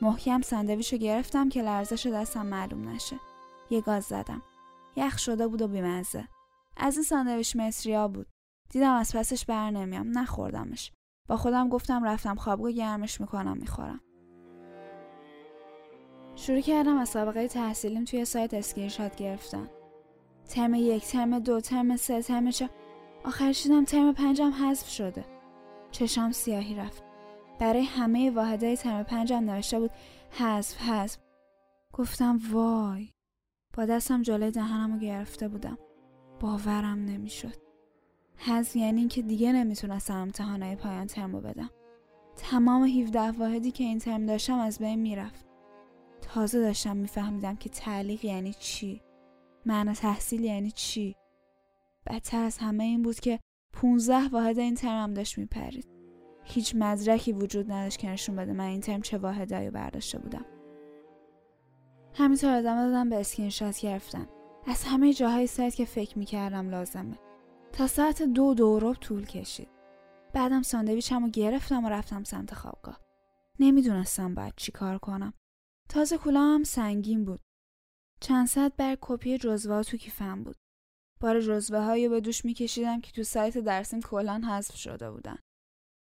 محکم 0.00 0.40
ساندویچ 0.40 0.92
رو 0.92 0.98
گرفتم 0.98 1.48
که 1.48 1.62
لرزش 1.62 2.06
دستم 2.06 2.46
معلوم 2.46 2.88
نشه. 2.88 3.16
یه 3.70 3.80
گاز 3.80 4.04
زدم. 4.04 4.42
یخ 4.96 5.18
شده 5.18 5.48
بود 5.48 5.62
و 5.62 5.68
بیمزه. 5.68 6.28
از 6.76 6.96
این 6.96 7.04
ساندویچ 7.04 7.56
مصریا 7.56 8.08
بود. 8.08 8.26
دیدم 8.70 8.92
از 8.92 9.16
پسش 9.16 9.44
بر 9.44 9.70
نمیام. 9.70 10.18
نخوردمش. 10.18 10.92
با 11.28 11.36
خودم 11.36 11.68
گفتم 11.68 12.04
رفتم 12.04 12.34
خوابگاه 12.34 12.72
گرمش 12.72 13.20
می‌کنم 13.20 13.56
می‌خورم. 13.56 14.00
شروع 16.34 16.60
کردم 16.60 16.98
از 16.98 17.08
سابقه 17.08 17.48
تحصیلیم 17.48 18.04
توی 18.04 18.24
سایت 18.24 18.54
اسکرین 18.54 18.88
شات 18.88 19.16
گرفتن. 19.16 19.68
ترم 20.48 20.74
یک 20.74 21.04
ترم 21.04 21.38
دو 21.38 21.60
ترم 21.60 21.96
سه 21.96 22.22
ترم 22.22 22.50
چه 22.50 22.70
آخرش 23.24 23.62
دیدم 23.62 23.84
ترم 23.84 24.14
پنجم 24.14 24.50
حذف 24.50 24.88
شده. 24.88 25.31
چشام 25.92 26.32
سیاهی 26.32 26.74
رفت. 26.74 27.02
برای 27.58 27.82
همه 27.82 28.30
واحدهای 28.30 28.76
ترم 28.76 29.02
پنجم 29.02 29.36
نوشته 29.36 29.80
بود 29.80 29.90
حذف 30.30 30.76
حذف. 30.80 31.18
گفتم 31.92 32.40
وای. 32.52 33.08
با 33.74 33.84
دستم 33.84 34.22
جلوی 34.22 34.50
دهنم 34.50 34.98
گرفته 34.98 35.48
بودم. 35.48 35.78
باورم 36.40 37.04
نمی‌شد. 37.04 37.54
حذف 38.36 38.76
یعنی 38.76 39.08
که 39.08 39.22
دیگه 39.22 39.52
نمی‌تونستم 39.52 40.16
امتحانهای 40.16 40.76
پایان 40.76 41.06
ترم 41.06 41.40
بدم. 41.40 41.70
تمام 42.36 42.82
17 42.82 43.30
واحدی 43.30 43.70
که 43.70 43.84
این 43.84 43.98
ترم 43.98 44.26
داشتم 44.26 44.58
از 44.58 44.78
بین 44.78 44.98
می‌رفت. 44.98 45.46
تازه 46.20 46.60
داشتم 46.60 46.96
میفهمیدم 46.96 47.56
که 47.56 47.68
تعلیق 47.68 48.24
یعنی 48.24 48.54
چی. 48.58 49.02
منع 49.66 49.94
تحصیل 49.94 50.44
یعنی 50.44 50.70
چی. 50.70 51.16
بدتر 52.06 52.42
از 52.42 52.58
همه 52.58 52.84
این 52.84 53.02
بود 53.02 53.20
که 53.20 53.40
15 53.82 54.28
واحد 54.28 54.58
این 54.58 54.74
ترم 54.74 55.14
داشت 55.14 55.38
میپرید 55.38 55.88
هیچ 56.44 56.74
مدرکی 56.76 57.32
وجود 57.32 57.72
نداشت 57.72 57.98
که 57.98 58.08
نشون 58.08 58.36
بده 58.36 58.52
من 58.52 58.64
این 58.64 58.80
ترم 58.80 59.02
چه 59.02 59.18
واحدایی 59.18 59.70
برداشته 59.70 60.18
بودم 60.18 60.44
همینطور 62.14 62.50
ادامه 62.50 62.82
دادم 62.82 63.08
به 63.08 63.20
اسکرین 63.20 63.50
شات 63.50 63.80
گرفتن 63.80 64.26
از 64.66 64.84
همه 64.84 65.12
جاهای 65.12 65.46
سایت 65.46 65.74
که 65.74 65.84
فکر 65.84 66.18
می‌کردم 66.18 66.70
لازمه 66.70 67.18
تا 67.72 67.86
ساعت 67.86 68.22
دو 68.22 68.54
دورو 68.54 68.94
طول 68.94 69.26
کشید 69.26 69.68
بعدم 70.32 70.62
ساندویچم 70.62 71.24
رو 71.24 71.30
گرفتم 71.30 71.84
و 71.84 71.88
رفتم 71.88 72.24
سمت 72.24 72.54
خوابگاه 72.54 73.00
نمی‌دونستم 73.60 74.34
باید 74.34 74.54
چی 74.56 74.72
کار 74.72 74.98
کنم. 74.98 75.34
تازه 75.88 76.18
کولا 76.18 76.40
هم 76.40 76.64
سنگین 76.64 77.24
بود. 77.24 77.40
چند 78.20 78.46
صد 78.46 78.76
بر 78.76 78.96
کپی 79.00 79.38
جزوه 79.38 79.82
تو 79.82 79.96
کیفم 79.96 80.44
بود. 80.44 80.56
بار 81.22 81.40
جزوه 81.40 81.78
هایی 81.78 82.08
به 82.08 82.20
دوش 82.20 82.44
میکشیدم 82.44 83.00
که 83.00 83.12
تو 83.12 83.22
سایت 83.22 83.58
درسیم 83.58 84.00
کلا 84.00 84.42
حذف 84.48 84.76
شده 84.76 85.10
بودن. 85.10 85.38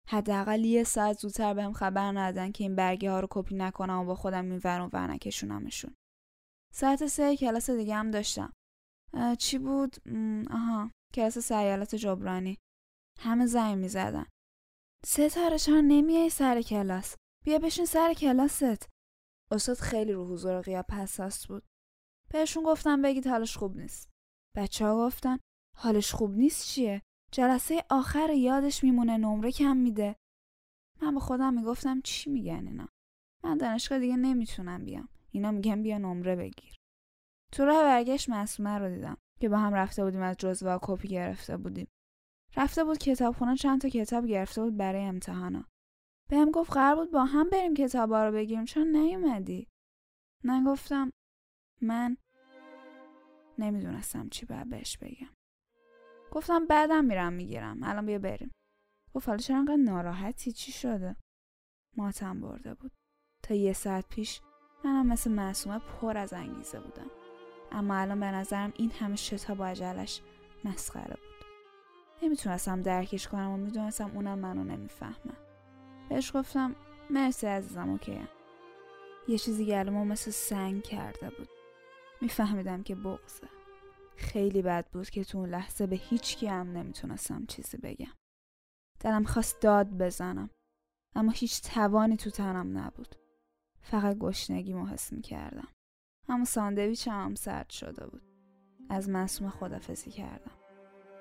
حداقل 0.09 0.65
یه 0.65 0.85
ساعت 0.85 1.19
زودتر 1.19 1.55
بهم 1.55 1.73
خبر 1.73 2.13
ندادن 2.13 2.53
که 2.53 2.65
این 2.65 2.77
برگه 2.77 3.11
ها 3.11 3.21
رو 3.21 3.29
کپی 3.31 3.55
نکنم 3.55 3.99
و 3.99 4.05
با 4.05 4.15
خودم 4.15 4.51
این 4.51 4.61
ور 4.65 4.89
و 4.93 5.07
نکشونمشون. 5.07 5.95
ساعت 6.75 7.07
سه 7.07 7.37
کلاس 7.37 7.71
دیگه 7.71 7.95
هم 7.95 8.11
داشتم. 8.11 8.53
چی 9.39 9.59
بود؟ 9.59 9.97
آها 10.51 10.91
کلاس 11.15 11.39
سیالات 11.39 11.95
جبرانی. 11.95 12.59
همه 13.19 13.47
زنگ 13.47 13.79
می‌زدن. 13.79 14.27
ستاره 15.05 15.59
چرا 15.59 15.81
نمیای 15.81 16.31
سر 16.31 16.63
کلاس؟ 16.63 17.17
بیا 17.45 17.59
بشین 17.59 17.85
سر 17.85 18.15
کلاست. 18.15 18.89
استاد 19.53 19.77
خیلی 19.77 20.13
رو 20.13 20.33
حضور 20.33 20.59
و 20.59 20.63
غیاب 20.63 20.91
حساس 20.93 21.47
بود. 21.47 21.63
بهشون 22.31 22.65
گفتم 22.65 23.03
بگید 23.03 23.27
حالش 23.27 23.57
خوب 23.57 23.77
نیست. 23.77 24.10
بچه 24.57 24.87
ها 24.87 25.07
گفتن 25.07 25.39
حالش 25.77 26.13
خوب 26.13 26.31
نیست 26.31 26.67
چیه؟ 26.67 27.03
جلسه 27.33 27.85
آخر 27.91 28.31
یادش 28.31 28.85
میمونه 28.85 29.17
نمره 29.17 29.53
کم 29.53 29.77
میده. 29.77 30.17
من 31.03 31.15
به 31.15 31.21
خودم 31.21 31.55
می‌گفتم 31.55 32.01
چی 32.01 32.31
میگن 32.31 32.67
اینا؟ 32.67 32.89
من 33.45 33.57
دانشگاه 33.57 33.99
دیگه 33.99 34.17
نمی‌تونم 34.17 34.85
بیام. 34.85 35.09
اینا 35.31 35.51
میگن 35.51 35.83
بیا 35.83 35.99
نمره 35.99 36.37
بگیر. 36.37 36.77
تو 37.53 37.65
راه 37.65 37.83
برگشت 37.83 38.29
معصومه 38.29 38.79
رو 38.79 38.95
دیدم 38.95 39.17
که 39.41 39.49
با 39.49 39.59
هم 39.59 39.75
رفته 39.75 40.05
بودیم 40.05 40.23
از 40.23 40.37
جزوه 40.37 40.79
کپی 40.83 41.09
گرفته 41.09 41.57
بودیم. 41.57 41.89
رفته 42.57 42.85
بود 42.85 42.99
کتابخونه 42.99 43.57
چند 43.57 43.81
تا 43.81 43.89
کتاب 43.89 44.27
گرفته 44.27 44.63
بود 44.63 44.77
برای 44.77 45.05
امتحانا. 45.05 45.65
بهم 46.31 46.51
گفت 46.51 46.73
قرار 46.73 46.97
بود 46.97 47.11
با 47.11 47.25
هم 47.25 47.51
بریم 47.51 47.75
کتابا 47.75 48.25
رو 48.25 48.33
بگیریم 48.33 48.65
چون 48.65 48.97
نیومدی؟ 48.97 49.69
من 50.45 50.65
گفتم 50.65 51.11
من 51.83 52.17
نمی‌دونستم 53.61 54.29
چی 54.29 54.47
باید 54.47 54.69
بهش 54.69 54.99
بگم. 54.99 55.31
گفتم 56.31 56.67
بعدم 56.67 57.05
میرم 57.05 57.33
می‌گیرم 57.33 57.83
الان 57.83 58.07
بیا 58.07 58.19
بریم. 58.19 58.51
گفت 59.15 59.29
حالا 59.29 59.39
چرا 59.39 59.59
انقدر 59.59 59.77
ناراحتی 59.77 60.53
چی 60.53 60.73
شده؟ 60.73 61.17
ماتم 61.97 62.41
برده 62.41 62.75
بود. 62.75 62.93
تا 63.43 63.55
یه 63.55 63.73
ساعت 63.73 64.09
پیش 64.09 64.41
منم 64.85 65.07
مثل 65.07 65.31
معصومه 65.31 65.79
پر 65.79 66.19
از 66.19 66.33
انگیزه 66.33 66.81
بودم. 66.81 67.11
اما 67.73 67.95
الان 67.95 68.21
به 68.21 68.27
نظرم 68.27 68.73
این 68.77 68.91
همه 68.91 69.17
شتا 69.17 69.55
با 69.55 69.67
عجلش 69.67 70.21
مسخره 70.65 71.17
بود. 71.17 71.47
نمی‌تونستم 72.23 72.83
درکش 72.83 73.29
کنم 73.29 73.51
و 73.51 73.57
می‌دونستم 73.57 74.11
اونم 74.15 74.39
منو 74.39 74.65
نمی‌فهمه. 74.65 75.37
بهش 76.09 76.37
گفتم 76.37 76.77
مرسی 77.11 77.47
عزیزم 77.47 77.91
اوکی 77.91 78.21
یه 79.29 79.39
چیزی 79.39 79.67
گلمو 79.67 80.05
مثل 80.05 80.31
سنگ 80.31 80.83
کرده 80.83 81.31
بود. 81.31 81.49
میفهمیدم 82.21 82.83
که 82.83 82.95
بغزه. 82.95 83.49
خیلی 84.17 84.63
بد 84.63 84.91
بود 84.91 85.11
که 85.11 85.25
تو 85.25 85.39
اون 85.39 85.49
لحظه 85.49 85.87
به 85.87 85.97
هیچ 85.97 86.37
کی 86.37 86.47
هم 86.47 86.73
نمی‌تونستم 86.73 87.47
چیزی 87.47 87.77
بگم. 87.77 88.13
دلم 89.01 89.25
خواست 89.25 89.61
داد 89.61 89.89
بزنم. 89.91 90.51
اما 91.15 91.31
هیچ 91.31 91.63
توانی 91.63 92.17
تو 92.17 92.31
تنم 92.31 92.79
نبود. 92.79 93.15
فقط 93.83 94.19
گشنگی 94.19 94.73
حس 94.73 95.13
می‌کردم. 95.13 95.69
اما 96.29 96.45
ساندویچ 96.45 97.09
هم 97.09 97.35
سرد 97.35 97.71
شده 97.71 98.07
بود. 98.07 98.23
از 98.89 99.11
مسوم 99.11 99.51
خدافزی 99.51 100.11
کردم. 100.11 100.53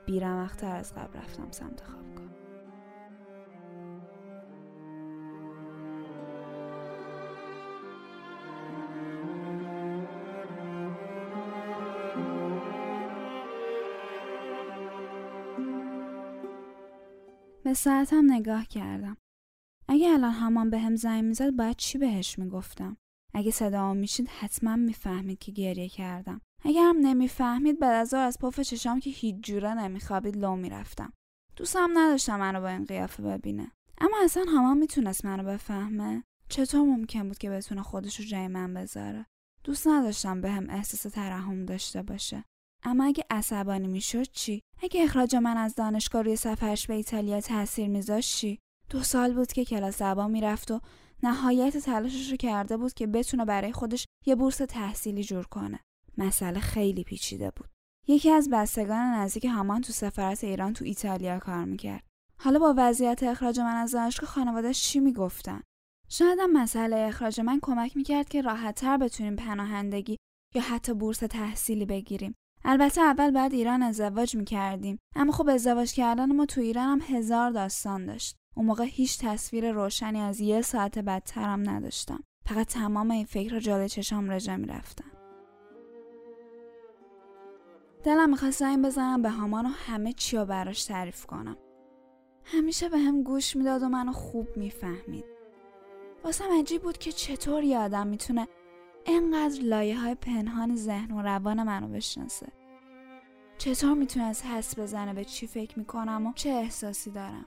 بیرمختر 0.06 0.76
از 0.76 0.94
قبل 0.94 1.20
رفتم 1.20 1.52
سمت 1.52 1.82
خوابگاه. 1.82 2.29
به 17.70 17.76
ساعتم 17.76 18.32
نگاه 18.32 18.66
کردم. 18.66 19.18
اگه 19.88 20.10
الان 20.10 20.32
همان 20.32 20.70
به 20.70 20.80
هم 20.80 20.96
زنگ 20.96 21.24
می‌زد 21.24 21.50
باید 21.50 21.76
چی 21.76 21.98
بهش 21.98 22.40
می‌گفتم؟ 22.40 22.98
اگه 23.34 23.52
صدا 23.52 23.94
میشید 23.94 24.28
حتما 24.28 24.76
می‌فهمید 24.76 25.40
که 25.40 25.52
گریه 25.52 25.90
کردم. 25.90 26.42
اگه 26.64 26.82
هم 26.82 26.98
نمی‌فهمید 26.98 27.80
بعد 27.80 27.96
از 27.96 28.14
از 28.14 28.40
پف 28.40 28.60
چشام 28.60 29.00
که 29.00 29.10
هیچ 29.10 29.36
جوره 29.36 29.74
نمیخوابید 29.74 30.38
لو 30.38 30.56
می‌رفتم. 30.56 31.14
دوستم 31.56 31.90
نداشتم 31.94 32.40
منو 32.40 32.62
با 32.62 32.68
این 32.68 32.86
قیافه 32.86 33.24
ببینه. 33.24 33.72
اما 34.02 34.18
اصلا 34.24 34.44
همان 34.44 34.78
می‌تونست 34.78 35.26
منو 35.26 35.44
بفهمه. 35.44 36.24
چطور 36.50 36.82
ممکن 36.82 37.28
بود 37.28 37.38
که 37.38 37.50
بتونه 37.50 37.82
خودش 37.82 38.20
رو 38.20 38.26
جای 38.26 38.48
من 38.48 38.74
بذاره؟ 38.74 39.26
دوست 39.64 39.88
نداشتم 39.88 40.42
به 40.42 40.52
هم 40.52 40.70
احساس 40.70 41.14
ترحم 41.14 41.66
داشته 41.66 42.02
باشه. 42.02 42.44
اما 42.84 43.04
اگه 43.04 43.24
عصبانی 43.30 43.88
می‌شد 43.88 44.32
چی؟ 44.32 44.62
اگه 44.82 45.04
اخراج 45.04 45.36
من 45.36 45.58
از 45.58 45.76
دانشگاه 45.76 46.22
روی 46.22 46.36
سفرش 46.36 46.88
به 46.88 46.94
ایتالیا 46.94 47.42
تاثیر 47.42 47.88
میذاشت 47.88 48.38
چی؟ 48.38 48.60
دو 48.90 49.04
سال 49.04 49.34
بود 49.34 49.52
که 49.52 49.66
کلاس 49.66 49.98
زبان 49.98 50.32
می‌رفت 50.32 50.72
و 50.72 50.80
نهایت 51.24 51.78
تلاشش 51.78 52.32
رو 52.32 52.38
کرده 52.38 52.78
بود 52.78 52.94
که 52.94 53.08
بتونه 53.08 53.46
برای 53.46 53.72
خودش 53.72 54.06
یه 54.26 54.36
بورس 54.36 54.58
تحصیلی 54.58 55.24
جور 55.24 55.46
کنه. 55.46 55.80
مسئله 56.18 56.60
خیلی 56.60 57.04
پیچیده 57.04 57.52
بود. 57.56 57.70
یکی 58.08 58.32
از 58.32 58.50
بستگان 58.50 59.14
نزدیک 59.14 59.46
همان 59.46 59.82
تو 59.82 59.94
سفارت 59.94 60.44
ایران 60.44 60.74
تو 60.74 60.86
ایتالیا 60.86 61.40
کار 61.40 61.66
می‌کرد. 61.66 62.04
حالا 62.40 62.60
با 62.60 62.74
وضعیت 62.78 63.24
اخراج 63.24 63.60
من 63.60 63.76
از 63.76 63.92
دانشگاه 63.92 64.30
خانوادهش 64.30 64.82
چی 64.82 65.00
می‌گفتن؟ 65.00 65.62
شاید 66.10 66.40
هم 66.40 66.54
مسئله 66.54 66.96
اخراج 66.96 67.40
من 67.40 67.60
کمک 67.62 67.98
می‌کرد 67.98 68.30
که 68.30 68.42
راحتتر 68.42 68.98
بتونیم 68.98 69.36
پناهندگی 69.36 70.18
یا 70.56 70.62
حتی 70.62 70.94
بورس 70.94 71.20
تحصیلی 71.20 71.86
بگیریم 71.86 72.36
البته 72.66 73.02
اول 73.02 73.32
بعد 73.32 73.54
ایران 73.54 73.84
ازدواج 73.84 74.36
می‌کردیم 74.36 75.00
اما 75.16 75.32
خب 75.32 75.50
ازدواج 75.50 75.94
کردن 75.94 76.36
ما 76.36 76.46
تو 76.46 76.62
ایران 76.62 76.88
هم 76.88 77.16
هزار 77.18 77.52
داستان 77.52 78.06
داشت. 78.06 78.36
اون 78.56 78.66
موقع 78.66 78.84
هیچ 78.84 79.20
تصویر 79.20 79.72
روشنی 79.72 80.20
از 80.20 80.40
یه 80.40 80.62
ساعت 80.62 81.00
بدترم 81.00 81.70
نداشتم. 81.70 82.24
فقط 82.46 82.68
تمام 82.68 83.12
این 83.12 83.26
فکر 83.26 83.54
را 83.54 83.60
جاده 83.60 83.90
چشام 83.90 84.32
رجا 84.32 84.58
می‌رفتن 84.58 85.12
دلم 88.04 88.30
می‌خواست 88.30 88.60
زنگ 88.60 88.86
بزنم 88.86 89.22
به 89.22 89.30
هامان 89.30 89.66
و 89.66 89.70
همه 89.70 90.14
چی 90.14 90.38
رو 90.38 90.46
براش 90.46 90.84
تعریف 90.84 91.26
کنم. 91.26 91.58
همیشه 92.44 92.90
به 92.90 92.98
هم 92.98 93.24
گوش 93.24 93.56
می‌داد 93.56 93.84
و 93.84 93.90
منو 93.90 94.12
خوب 94.12 94.58
می‌فهمید. 94.58 95.26
واسم 96.24 96.46
عجیب 96.60 96.82
بود 96.82 96.98
که 96.98 97.12
چطور 97.12 97.64
یه 97.64 97.80
آدم 97.80 98.08
می‌تونه 98.08 98.48
انقدر 99.06 99.62
لایه 99.62 100.00
های 100.00 100.16
پنهان 100.16 100.76
ذهن 100.76 101.12
و 101.12 101.22
روان 101.22 101.64
منو 101.64 101.88
بشناسه. 101.88 102.48
چطور 103.58 103.94
می‌تونه 103.94 104.26
حس 104.26 104.80
بزنه 104.80 105.14
به 105.14 105.26
چی 105.26 105.48
فکر 105.48 105.80
می‌کنم 105.80 106.28
و 106.28 106.34
چه 106.34 106.50
احساسی 106.50 107.12
دارم؟ 107.12 107.46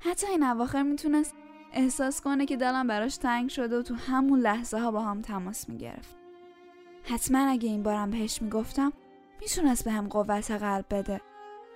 حتی 0.00 0.26
این 0.26 0.42
اواخر 0.42 0.82
می‌تونست 0.82 1.34
احساس 1.72 2.20
کنه 2.20 2.46
که 2.46 2.56
دلم 2.56 2.86
براش 2.86 3.16
تنگ 3.16 3.48
شده 3.50 3.78
و 3.78 3.82
تو 3.82 3.94
همون 3.94 4.40
لحظه 4.40 4.78
ها 4.78 4.90
با 4.90 5.02
هم 5.02 5.22
تماس 5.22 5.68
می‌گرفت. 5.68 6.16
حتما 7.02 7.38
اگه 7.38 7.68
این 7.68 7.82
بارم 7.82 8.10
بهش 8.10 8.42
می‌گفتم 8.42 8.92
می‌تونست 9.40 9.84
به 9.84 9.90
هم 9.90 10.08
قوت 10.08 10.50
قلب 10.50 10.84
بده. 10.90 11.20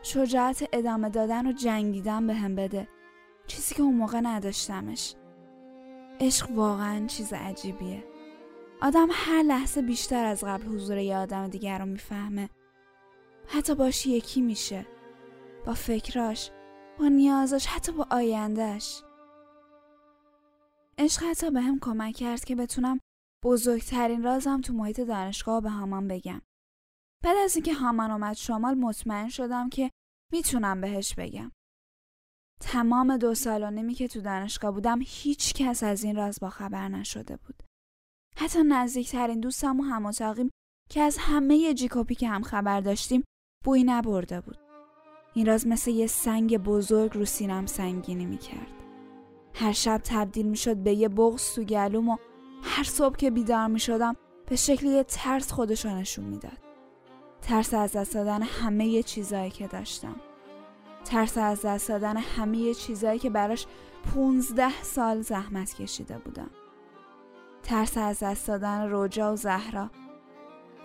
شجاعت 0.02 0.68
ادامه 0.72 1.08
دادن 1.08 1.46
و 1.46 1.52
جنگیدن 1.52 2.26
به 2.26 2.34
هم 2.34 2.54
بده. 2.54 2.88
چیزی 3.46 3.74
که 3.74 3.82
اون 3.82 3.94
موقع 3.94 4.20
نداشتمش. 4.20 5.14
عشق 6.20 6.50
واقعا 6.50 7.06
چیز 7.06 7.32
عجیبیه. 7.32 8.04
آدم 8.84 9.08
هر 9.12 9.42
لحظه 9.42 9.82
بیشتر 9.82 10.24
از 10.24 10.44
قبل 10.44 10.66
حضور 10.66 10.98
یه 10.98 11.16
آدم 11.16 11.48
دیگر 11.48 11.78
رو 11.78 11.86
می‌فهمه. 11.86 12.50
حتی 13.46 13.74
باش 13.74 14.06
یکی 14.06 14.40
میشه. 14.40 14.86
با 15.66 15.74
فکراش 15.74 16.50
با 16.98 17.08
نیازش 17.08 17.66
حتی 17.66 17.92
با 17.92 18.06
آیندهش 18.10 19.02
عشق 20.98 21.22
حتی 21.22 21.50
به 21.50 21.60
هم 21.60 21.78
کمک 21.80 22.14
کرد 22.14 22.44
که 22.44 22.56
بتونم 22.56 23.00
بزرگترین 23.44 24.22
رازم 24.22 24.60
تو 24.60 24.72
محیط 24.72 25.00
دانشگاه 25.00 25.60
به 25.60 25.70
هامان 25.70 26.08
بگم. 26.08 26.42
بعد 27.24 27.36
از 27.36 27.56
اینکه 27.56 27.74
هامان 27.74 28.10
اومد 28.10 28.36
شمال 28.36 28.74
مطمئن 28.74 29.28
شدم 29.28 29.68
که 29.68 29.90
می‌تونم 30.32 30.80
بهش 30.80 31.14
بگم. 31.14 31.52
تمام 32.60 33.16
دو 33.16 33.34
سال 33.34 33.62
و 33.62 33.70
نمی 33.70 33.94
که 33.94 34.08
تو 34.08 34.20
دانشگاه 34.20 34.70
بودم 34.70 34.98
هیچ 35.06 35.54
کس 35.54 35.82
از 35.82 36.04
این 36.04 36.16
راز 36.16 36.38
با 36.40 36.50
خبر 36.50 36.88
نشده 36.88 37.36
بود. 37.36 37.62
حتی 38.36 38.62
نزدیکترین 38.62 39.40
دوستم 39.40 39.80
و 39.80 39.82
هماتاقیم 39.82 40.50
که 40.90 41.00
از 41.00 41.16
همه 41.20 41.74
جیکوپی 41.74 42.14
که 42.14 42.28
هم 42.28 42.42
خبر 42.42 42.80
داشتیم 42.80 43.24
بوی 43.64 43.84
نبرده 43.84 44.40
بود. 44.40 44.58
این 45.34 45.46
راز 45.46 45.66
مثل 45.66 45.90
یه 45.90 46.06
سنگ 46.06 46.58
بزرگ 46.58 47.14
رو 47.14 47.24
سینم 47.24 47.66
سنگینی 47.66 48.26
می‌کرد. 48.26 48.72
هر 49.54 49.72
شب 49.72 50.00
تبدیل 50.04 50.46
می‌شد 50.46 50.76
به 50.76 50.94
یه 50.94 51.08
بغز 51.08 51.54
تو 51.54 51.62
گلوم 51.62 52.08
و 52.08 52.16
هر 52.62 52.84
صبح 52.84 53.16
که 53.16 53.30
بیدار 53.30 53.66
می‌شدم 53.66 54.16
به 54.46 54.56
شکل 54.56 54.86
یه 54.86 55.04
ترس 55.04 55.52
خودشو 55.52 55.88
نشون 55.88 56.24
می‌داد. 56.24 56.58
ترس 57.42 57.74
از 57.74 57.92
دست 57.92 58.14
دادن 58.14 58.42
همه 58.42 59.02
چیزایی 59.02 59.50
که 59.50 59.66
داشتم. 59.66 60.16
ترس 61.04 61.38
از 61.38 61.62
دست 61.62 61.88
دادن 61.88 62.16
همه 62.16 62.74
چیزهایی 62.74 63.18
که 63.18 63.30
براش 63.30 63.66
15 64.14 64.82
سال 64.82 65.20
زحمت 65.20 65.74
کشیده 65.74 66.18
بودم 66.18 66.50
ترس 67.62 67.98
از 67.98 68.22
دست 68.22 68.48
دادن 68.48 68.90
روجا 68.90 69.32
و 69.32 69.36
زهرا 69.36 69.90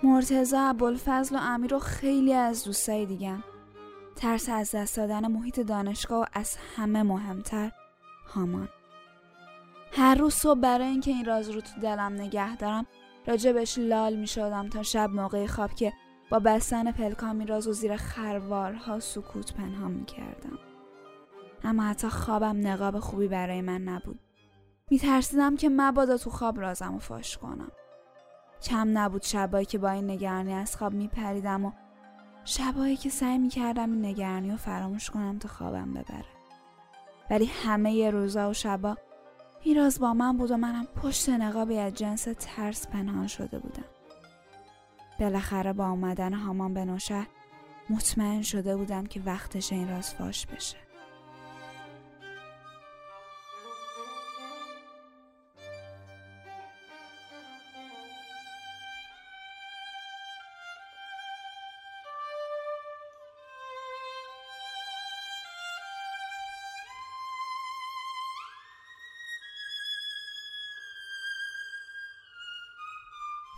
مرتزا 0.03 0.59
ابوالفضل 0.59 1.35
و 1.35 1.39
امیر 1.39 1.73
و 1.73 1.79
خیلی 1.79 2.33
از 2.33 2.63
دوستای 2.63 3.05
دیگم 3.05 3.43
ترس 4.15 4.49
از 4.49 4.75
دست 4.75 4.97
دادن 4.97 5.31
محیط 5.31 5.59
دانشگاه 5.59 6.21
و 6.21 6.25
از 6.33 6.57
همه 6.75 7.03
مهمتر 7.03 7.71
هامان 8.27 8.69
هر 9.91 10.15
روز 10.15 10.33
صبح 10.33 10.59
برای 10.59 10.87
اینکه 10.87 11.11
این 11.11 11.25
راز 11.25 11.49
رو 11.49 11.61
تو 11.61 11.81
دلم 11.81 12.13
نگه 12.13 12.55
دارم 12.55 12.85
راجبش 13.27 13.77
لال 13.77 14.15
می 14.15 14.27
شدم 14.27 14.69
تا 14.69 14.83
شب 14.83 15.09
موقع 15.09 15.47
خواب 15.47 15.73
که 15.73 15.93
با 16.29 16.39
بستن 16.39 16.91
پلکان 16.91 17.47
راز 17.47 17.67
و 17.67 17.73
زیر 17.73 17.95
خروارها 17.95 18.99
سکوت 18.99 19.53
پنهان 19.53 19.91
می 19.91 20.05
کردم. 20.05 20.59
اما 21.63 21.83
حتی 21.83 22.07
خوابم 22.07 22.67
نقاب 22.67 22.99
خوبی 22.99 23.27
برای 23.27 23.61
من 23.61 23.81
نبود. 23.81 24.19
می 24.91 24.99
ترسیدم 24.99 25.55
که 25.55 25.69
مبادا 25.69 26.17
تو 26.17 26.29
خواب 26.29 26.59
رازم 26.59 26.95
و 26.95 26.99
فاش 26.99 27.37
کنم. 27.37 27.71
کم 28.63 28.97
نبود 28.97 29.21
شبایی 29.21 29.65
که 29.65 29.77
با 29.77 29.89
این 29.89 30.11
نگرانی 30.11 30.53
از 30.53 30.75
خواب 30.75 30.93
می 30.93 31.07
پریدم 31.07 31.65
و 31.65 31.71
شبایی 32.45 32.97
که 32.97 33.09
سعی 33.09 33.37
می 33.37 33.49
کردم 33.49 33.91
این 33.91 34.05
نگرانی 34.05 34.51
رو 34.51 34.57
فراموش 34.57 35.09
کنم 35.09 35.39
تا 35.39 35.49
خوابم 35.49 35.93
ببره. 35.93 36.25
ولی 37.29 37.45
همه 37.45 38.09
روزا 38.09 38.49
و 38.49 38.53
شبا 38.53 38.97
میراز 39.65 39.99
با 39.99 40.13
من 40.13 40.37
بود 40.37 40.51
و 40.51 40.57
منم 40.57 40.85
پشت 40.85 41.29
نقابی 41.29 41.77
از 41.77 41.93
جنس 41.93 42.27
ترس 42.39 42.87
پنهان 42.87 43.27
شده 43.27 43.59
بودم. 43.59 43.85
بالاخره 45.19 45.73
با 45.73 45.85
آمدن 45.85 46.33
هامان 46.33 46.73
به 46.73 46.85
نوشهر 46.85 47.27
مطمئن 47.89 48.41
شده 48.41 48.75
بودم 48.77 49.05
که 49.05 49.21
وقتش 49.25 49.71
این 49.71 49.89
راز 49.89 50.13
فاش 50.13 50.45
بشه. 50.45 50.86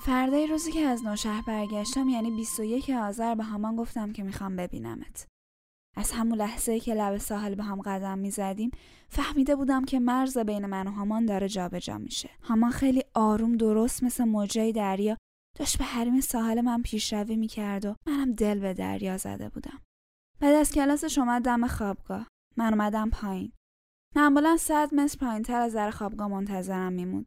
فردای 0.05 0.47
روزی 0.47 0.71
که 0.71 0.79
از 0.79 1.05
نوشهر 1.05 1.41
برگشتم 1.41 2.09
یعنی 2.09 2.31
21 2.31 2.89
آذر 2.89 3.35
به 3.35 3.43
همان 3.43 3.75
گفتم 3.75 4.11
که 4.11 4.23
می‌خوام 4.23 4.55
ببینمت. 4.55 5.27
از 5.97 6.11
همون 6.11 6.37
لحظه 6.37 6.79
که 6.79 6.93
لب 6.93 7.17
ساحل 7.17 7.55
به 7.55 7.63
هم 7.63 7.81
قدم 7.81 8.17
می‌زدیم 8.17 8.71
فهمیده 9.09 9.55
بودم 9.55 9.85
که 9.85 9.99
مرز 9.99 10.37
بین 10.37 10.65
من 10.65 10.87
و 10.87 10.91
هامان 10.91 11.25
داره 11.25 11.49
جابجا 11.49 11.79
جا 11.79 11.97
میشه. 11.97 12.29
هامان 12.43 12.71
خیلی 12.71 13.03
آروم 13.13 13.57
درست 13.57 14.03
مثل 14.03 14.23
موجه 14.23 14.71
دریا 14.71 15.17
داشت 15.57 15.77
به 15.77 15.85
حریم 15.85 16.21
ساحل 16.21 16.61
من 16.61 16.81
پیشروی 16.81 17.35
می‌کرد 17.35 17.85
و 17.85 17.95
منم 18.07 18.33
دل 18.33 18.59
به 18.59 18.73
دریا 18.73 19.17
زده 19.17 19.49
بودم. 19.49 19.81
بعد 20.39 20.55
از 20.55 20.71
کلاسش 20.71 21.17
اومد 21.17 21.41
دم 21.41 21.67
خوابگاه. 21.67 22.27
من 22.57 22.73
اومدم 22.73 23.09
پایین. 23.09 23.51
معمولا 24.15 24.57
صد 24.57 24.93
متر 24.93 25.17
پایین 25.17 25.43
تر 25.43 25.61
از 25.61 25.75
در 25.75 25.91
خوابگاه 25.91 26.27
منتظرم 26.27 26.93
میموند. 26.93 27.25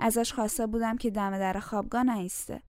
ازش 0.00 0.32
خواسته 0.32 0.66
بودم 0.66 0.96
که 0.96 1.10
دم 1.10 1.38
در 1.38 1.60
خوابگاه 1.60 2.02
نیسته. 2.02 2.62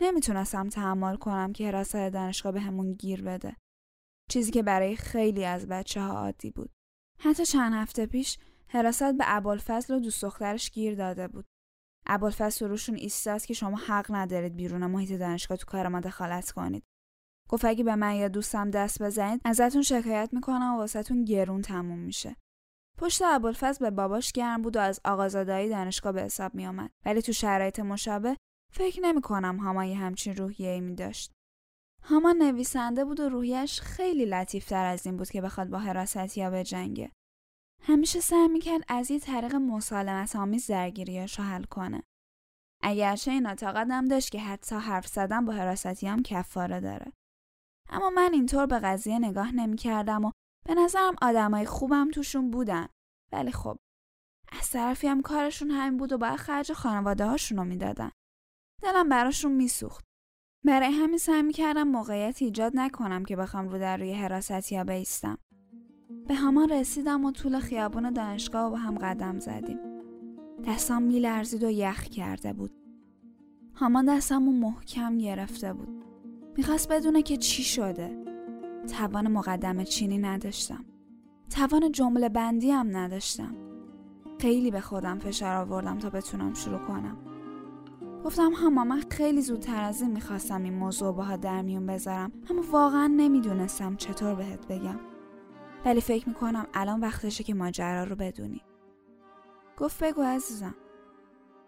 نمی‌تونستم 0.00 0.68
تحمل 0.68 1.16
کنم 1.16 1.52
که 1.52 1.68
حراست 1.68 1.96
دانشگاه 1.96 2.52
به 2.52 2.60
همون 2.60 2.92
گیر 2.92 3.22
بده. 3.22 3.56
چیزی 4.30 4.50
که 4.50 4.62
برای 4.62 4.96
خیلی 4.96 5.44
از 5.44 5.68
بچه 5.68 6.00
ها 6.00 6.18
عادی 6.18 6.50
بود. 6.50 6.70
حتی 7.18 7.46
چند 7.46 7.72
هفته 7.74 8.06
پیش 8.06 8.38
حراست 8.68 9.12
به 9.12 9.24
ابوالفضل 9.26 9.94
و 9.94 10.00
دوست 10.00 10.22
دخترش 10.22 10.70
گیر 10.70 10.94
داده 10.94 11.28
بود. 11.28 11.46
ابوالفضل 12.06 12.68
روشون 12.68 12.94
ایستاد 12.94 13.44
که 13.44 13.54
شما 13.54 13.76
حق 13.76 14.06
ندارید 14.10 14.56
بیرون 14.56 14.86
محیط 14.86 15.12
دانشگاه 15.12 15.56
تو 15.56 15.66
کار 15.66 15.88
ما 15.88 16.00
دخالت 16.00 16.50
کنید. 16.50 16.84
گفت 17.48 17.64
اگه 17.64 17.84
به 17.84 17.96
من 17.96 18.14
یا 18.14 18.28
دوستم 18.28 18.70
دست 18.70 19.02
بزنید 19.02 19.40
ازتون 19.44 19.82
شکایت 19.82 20.30
می‌کنم 20.32 20.74
و 20.74 20.78
واسهتون 20.78 21.24
گرون 21.24 21.62
تموم 21.62 21.98
میشه. 21.98 22.36
پشت 22.98 23.22
ابوالفضل 23.22 23.84
به 23.84 23.90
باباش 23.90 24.32
گرم 24.32 24.62
بود 24.62 24.76
و 24.76 24.80
از 24.80 25.00
آقازادایی 25.04 25.68
دانشگاه 25.68 26.12
به 26.12 26.22
حساب 26.22 26.54
می 26.54 26.66
آمد 26.66 26.90
ولی 27.04 27.22
تو 27.22 27.32
شرایط 27.32 27.80
مشابه 27.80 28.36
فکر 28.72 29.00
نمی 29.00 29.20
کنم 29.20 29.56
هامان 29.56 29.84
یه 29.84 29.96
همچین 29.96 30.36
روحیه 30.36 30.70
ای 30.70 30.80
می 30.80 30.94
داشت. 30.94 31.32
هامان 32.02 32.36
نویسنده 32.36 33.04
بود 33.04 33.20
و 33.20 33.28
روحیش 33.28 33.80
خیلی 33.80 34.24
لطیفتر 34.24 34.84
از 34.84 35.06
این 35.06 35.16
بود 35.16 35.30
که 35.30 35.40
بخواد 35.40 35.68
با 35.68 35.78
حراست 35.78 36.38
یا 36.38 36.50
به 36.50 36.64
جنگه. 36.64 37.10
همیشه 37.82 38.20
سعی 38.20 38.48
می‌کرد 38.48 38.84
از 38.88 39.10
یه 39.10 39.18
طریق 39.18 39.54
مسالمت 39.54 40.36
آمیز 40.36 40.66
درگیریاشو 40.66 41.42
حل 41.42 41.64
کنه. 41.64 42.02
اگرچه 42.82 43.30
این 43.30 43.46
هم 43.72 44.08
داشت 44.08 44.30
که 44.30 44.40
حتی 44.40 44.76
حرف 44.76 45.06
زدن 45.06 45.44
با 45.44 45.52
حراستی 45.52 46.06
هم 46.06 46.22
کفاره 46.22 46.80
داره. 46.80 47.12
اما 47.90 48.10
من 48.10 48.30
اینطور 48.32 48.66
به 48.66 48.78
قضیه 48.78 49.18
نگاه 49.18 49.52
نمی‌کردم 49.52 50.24
و 50.24 50.30
به 50.66 50.74
نظرم 50.74 51.14
آدمای 51.22 51.66
خوبم 51.66 52.10
توشون 52.10 52.50
بودن. 52.50 52.86
ولی 53.32 53.50
خب 53.50 53.76
از 54.60 54.70
طرفی 54.70 55.06
هم 55.06 55.22
کارشون 55.22 55.70
همین 55.70 55.96
بود 55.96 56.12
و 56.12 56.18
باید 56.18 56.36
خرج 56.36 56.72
خانواده 56.72 57.26
هاشون 57.26 57.58
رو 57.58 57.64
می‌دادن. 57.64 58.10
دلم 58.82 59.08
براشون 59.08 59.52
میسوخت. 59.52 60.04
برای 60.64 60.92
همین 60.92 61.18
سعی 61.18 61.42
می‌کردم 61.42 61.88
موقعیت 61.88 62.42
ایجاد 62.42 62.72
نکنم 62.74 63.24
که 63.24 63.36
بخوام 63.36 63.68
رو 63.68 63.78
در 63.78 63.96
روی 63.96 64.12
حراست 64.12 64.72
یا 64.72 64.84
بیستم. 64.84 65.38
به 66.26 66.34
همان 66.34 66.68
رسیدم 66.68 67.24
و 67.24 67.32
طول 67.32 67.60
خیابون 67.60 68.10
دانشگاه 68.10 68.66
و 68.66 68.70
با 68.70 68.76
هم 68.76 68.98
قدم 68.98 69.38
زدیم. 69.38 69.78
دستام 70.66 71.02
میلرزید 71.02 71.64
و 71.64 71.70
یخ 71.70 72.02
کرده 72.02 72.52
بود. 72.52 72.70
هامان 73.74 74.04
دستم 74.04 74.42
محکم 74.42 75.18
گرفته 75.18 75.72
بود. 75.72 76.04
می‌خواست 76.56 76.88
بدونه 76.88 77.22
که 77.22 77.36
چی 77.36 77.62
شده. 77.62 78.33
توان 78.86 79.28
مقدم 79.32 79.84
چینی 79.84 80.18
نداشتم. 80.18 80.84
توان 81.50 81.92
جمله 81.92 82.28
بندی 82.28 82.70
هم 82.70 82.96
نداشتم. 82.96 83.54
خیلی 84.40 84.70
به 84.70 84.80
خودم 84.80 85.18
فشار 85.18 85.56
آوردم 85.56 85.98
تا 85.98 86.10
بتونم 86.10 86.54
شروع 86.54 86.78
کنم. 86.78 87.16
گفتم 88.24 88.50
هما 88.56 88.84
من 88.84 89.02
خیلی 89.10 89.40
زودتر 89.40 89.84
از 89.84 90.02
این 90.02 90.10
می‌خواستم 90.10 90.62
این 90.62 90.74
موضوع 90.74 91.12
باها 91.12 91.36
در 91.36 91.62
میون 91.62 91.86
بذارم 91.86 92.32
اما 92.50 92.62
واقعا 92.70 93.06
نمی‌دونستم 93.06 93.96
چطور 93.96 94.34
بهت 94.34 94.66
بگم. 94.66 95.00
ولی 95.84 96.00
فکر 96.00 96.28
می‌کنم 96.28 96.66
الان 96.74 97.00
وقتشه 97.00 97.44
که 97.44 97.54
ماجرا 97.54 98.04
رو 98.04 98.16
بدونی. 98.16 98.60
گفت 99.78 100.04
بگو 100.04 100.22
عزیزم. 100.22 100.74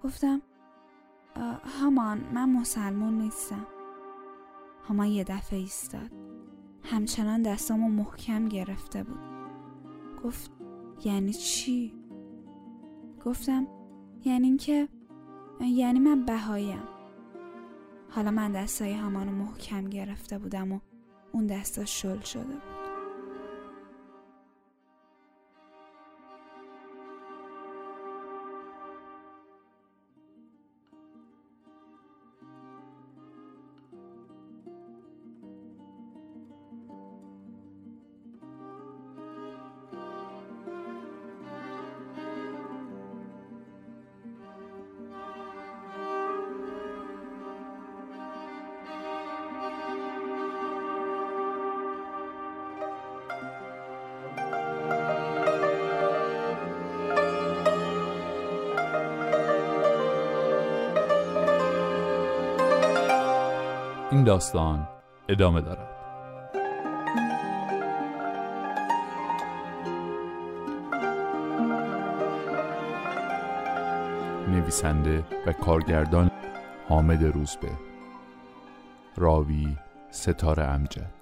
گفتم 0.05 0.43
همان 1.81 2.21
من 2.35 2.53
مسلمون 2.53 3.19
نیستم. 3.19 3.67
همان 4.89 5.07
یه 5.07 5.25
دفعه 5.25 5.59
ایستاد. 5.59 6.26
همچنان 6.90 7.42
دستامو 7.42 7.88
محکم 7.88 8.49
گرفته 8.49 9.03
بود. 9.03 9.18
گفت 10.25 10.51
یعنی 11.05 11.33
چی؟ 11.33 11.94
گفتم 13.25 13.66
یعنی 14.25 14.46
اینکه 14.46 14.88
یعنی 15.61 15.99
من 15.99 16.25
بهاییم 16.25 16.83
حالا 18.11 18.31
من 18.31 18.53
دستای 18.53 18.92
همانو 18.92 19.33
محکم 19.33 19.85
گرفته 19.85 20.38
بودم 20.38 20.72
و 20.72 20.81
اون 21.33 21.46
دستا 21.46 21.85
شل 21.85 22.20
شده 22.20 22.42
بود. 22.42 22.76
داستان 64.27 64.89
ادامه 65.29 65.61
دارد. 65.61 65.89
نویسنده 74.49 75.25
و 75.47 75.53
کارگردان 75.53 76.31
حامد 76.89 77.25
روزبه. 77.25 77.71
راوی 79.17 79.77
ستاره 80.11 80.62
امجد. 80.62 81.16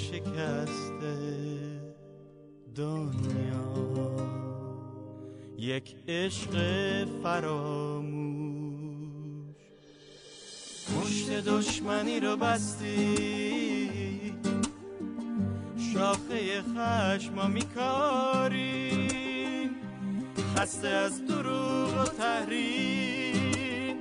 شکسته 0.00 1.16
دنیا. 2.76 4.16
یک 5.58 5.96
عشق 6.08 6.54
فراموش. 7.22 8.70
مشت 10.96 11.30
دشمنی 11.30 12.20
رو 12.20 12.36
بستی. 12.36 13.90
شاخه 15.92 16.62
خشم 16.62 17.50
میکاری. 17.50 18.90
خسته 20.56 20.88
از 20.88 21.26
دروغ 21.26 22.00
و 22.00 22.04
تحریم. 22.04 23.96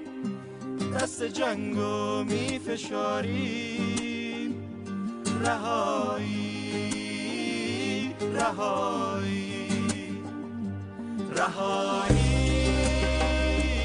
دست 0.95 1.23
جنگو 1.23 2.23
میفشاری. 2.23 4.08
رهایی 5.49 6.29
رهایی. 8.33 9.69
رهایی 11.35 12.31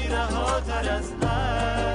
رهاتر 0.09 0.89
از 0.89 1.13
وقتی 1.21 1.94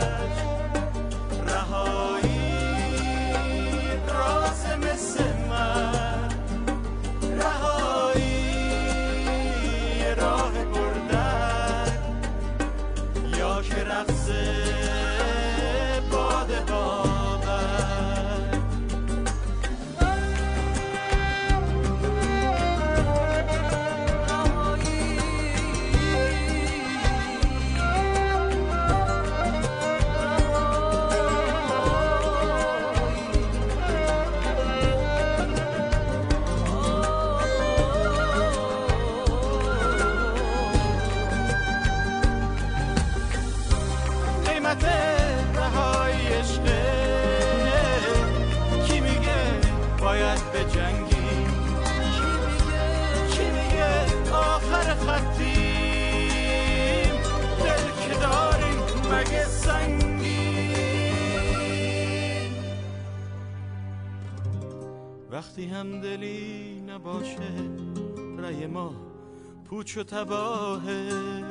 پوچ 69.90 69.98
و 69.98 70.02
تباهه 70.02 71.44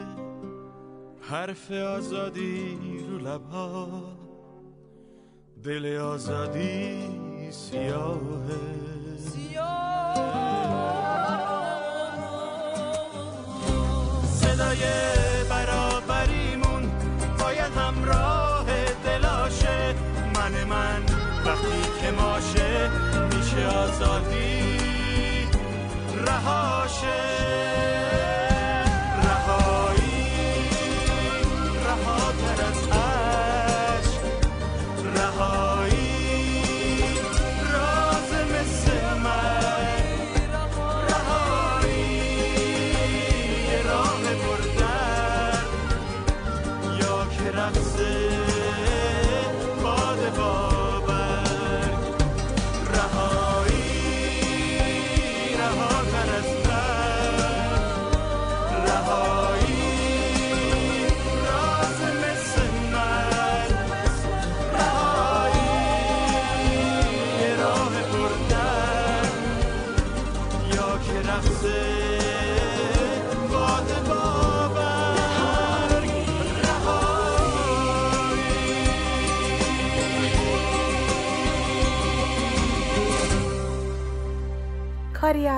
حرف 1.30 1.72
آزادی 1.72 2.78
رو 3.10 3.18
لبها. 3.18 3.88
دل 5.64 5.98
آزادی 5.98 7.10
سیاهه. 7.52 8.60
صدای 14.26 14.84
برابریمون 15.50 16.92
باید 17.40 17.74
همراه 17.78 18.66
دلاشه 19.06 19.96
من 20.36 20.64
من 20.64 21.04
وقتی 21.46 22.02
که 22.02 22.12
ماشه 22.12 22.90
میشه 23.36 23.68
آزادی 23.68 24.78
رهاشه. 26.28 27.39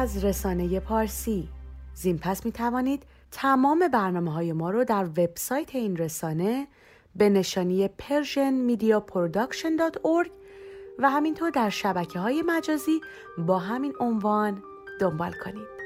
از 0.01 0.25
رسانه 0.25 0.79
پارسی 0.79 1.49
زین 1.93 2.17
پس 2.17 2.45
می 2.45 2.51
توانید 2.51 3.03
تمام 3.31 3.87
برنامه 3.87 4.33
های 4.33 4.53
ما 4.53 4.69
رو 4.69 4.83
در 4.83 5.05
وبسایت 5.05 5.75
این 5.75 5.97
رسانه 5.97 6.67
به 7.15 7.29
نشانی 7.29 7.87
persianmediaproduction.org 7.87 10.29
و 10.99 11.09
همینطور 11.09 11.49
در 11.49 11.69
شبکه 11.69 12.19
های 12.19 12.43
مجازی 12.45 13.01
با 13.37 13.59
همین 13.59 13.93
عنوان 13.99 14.63
دنبال 14.99 15.33
کنید. 15.43 15.80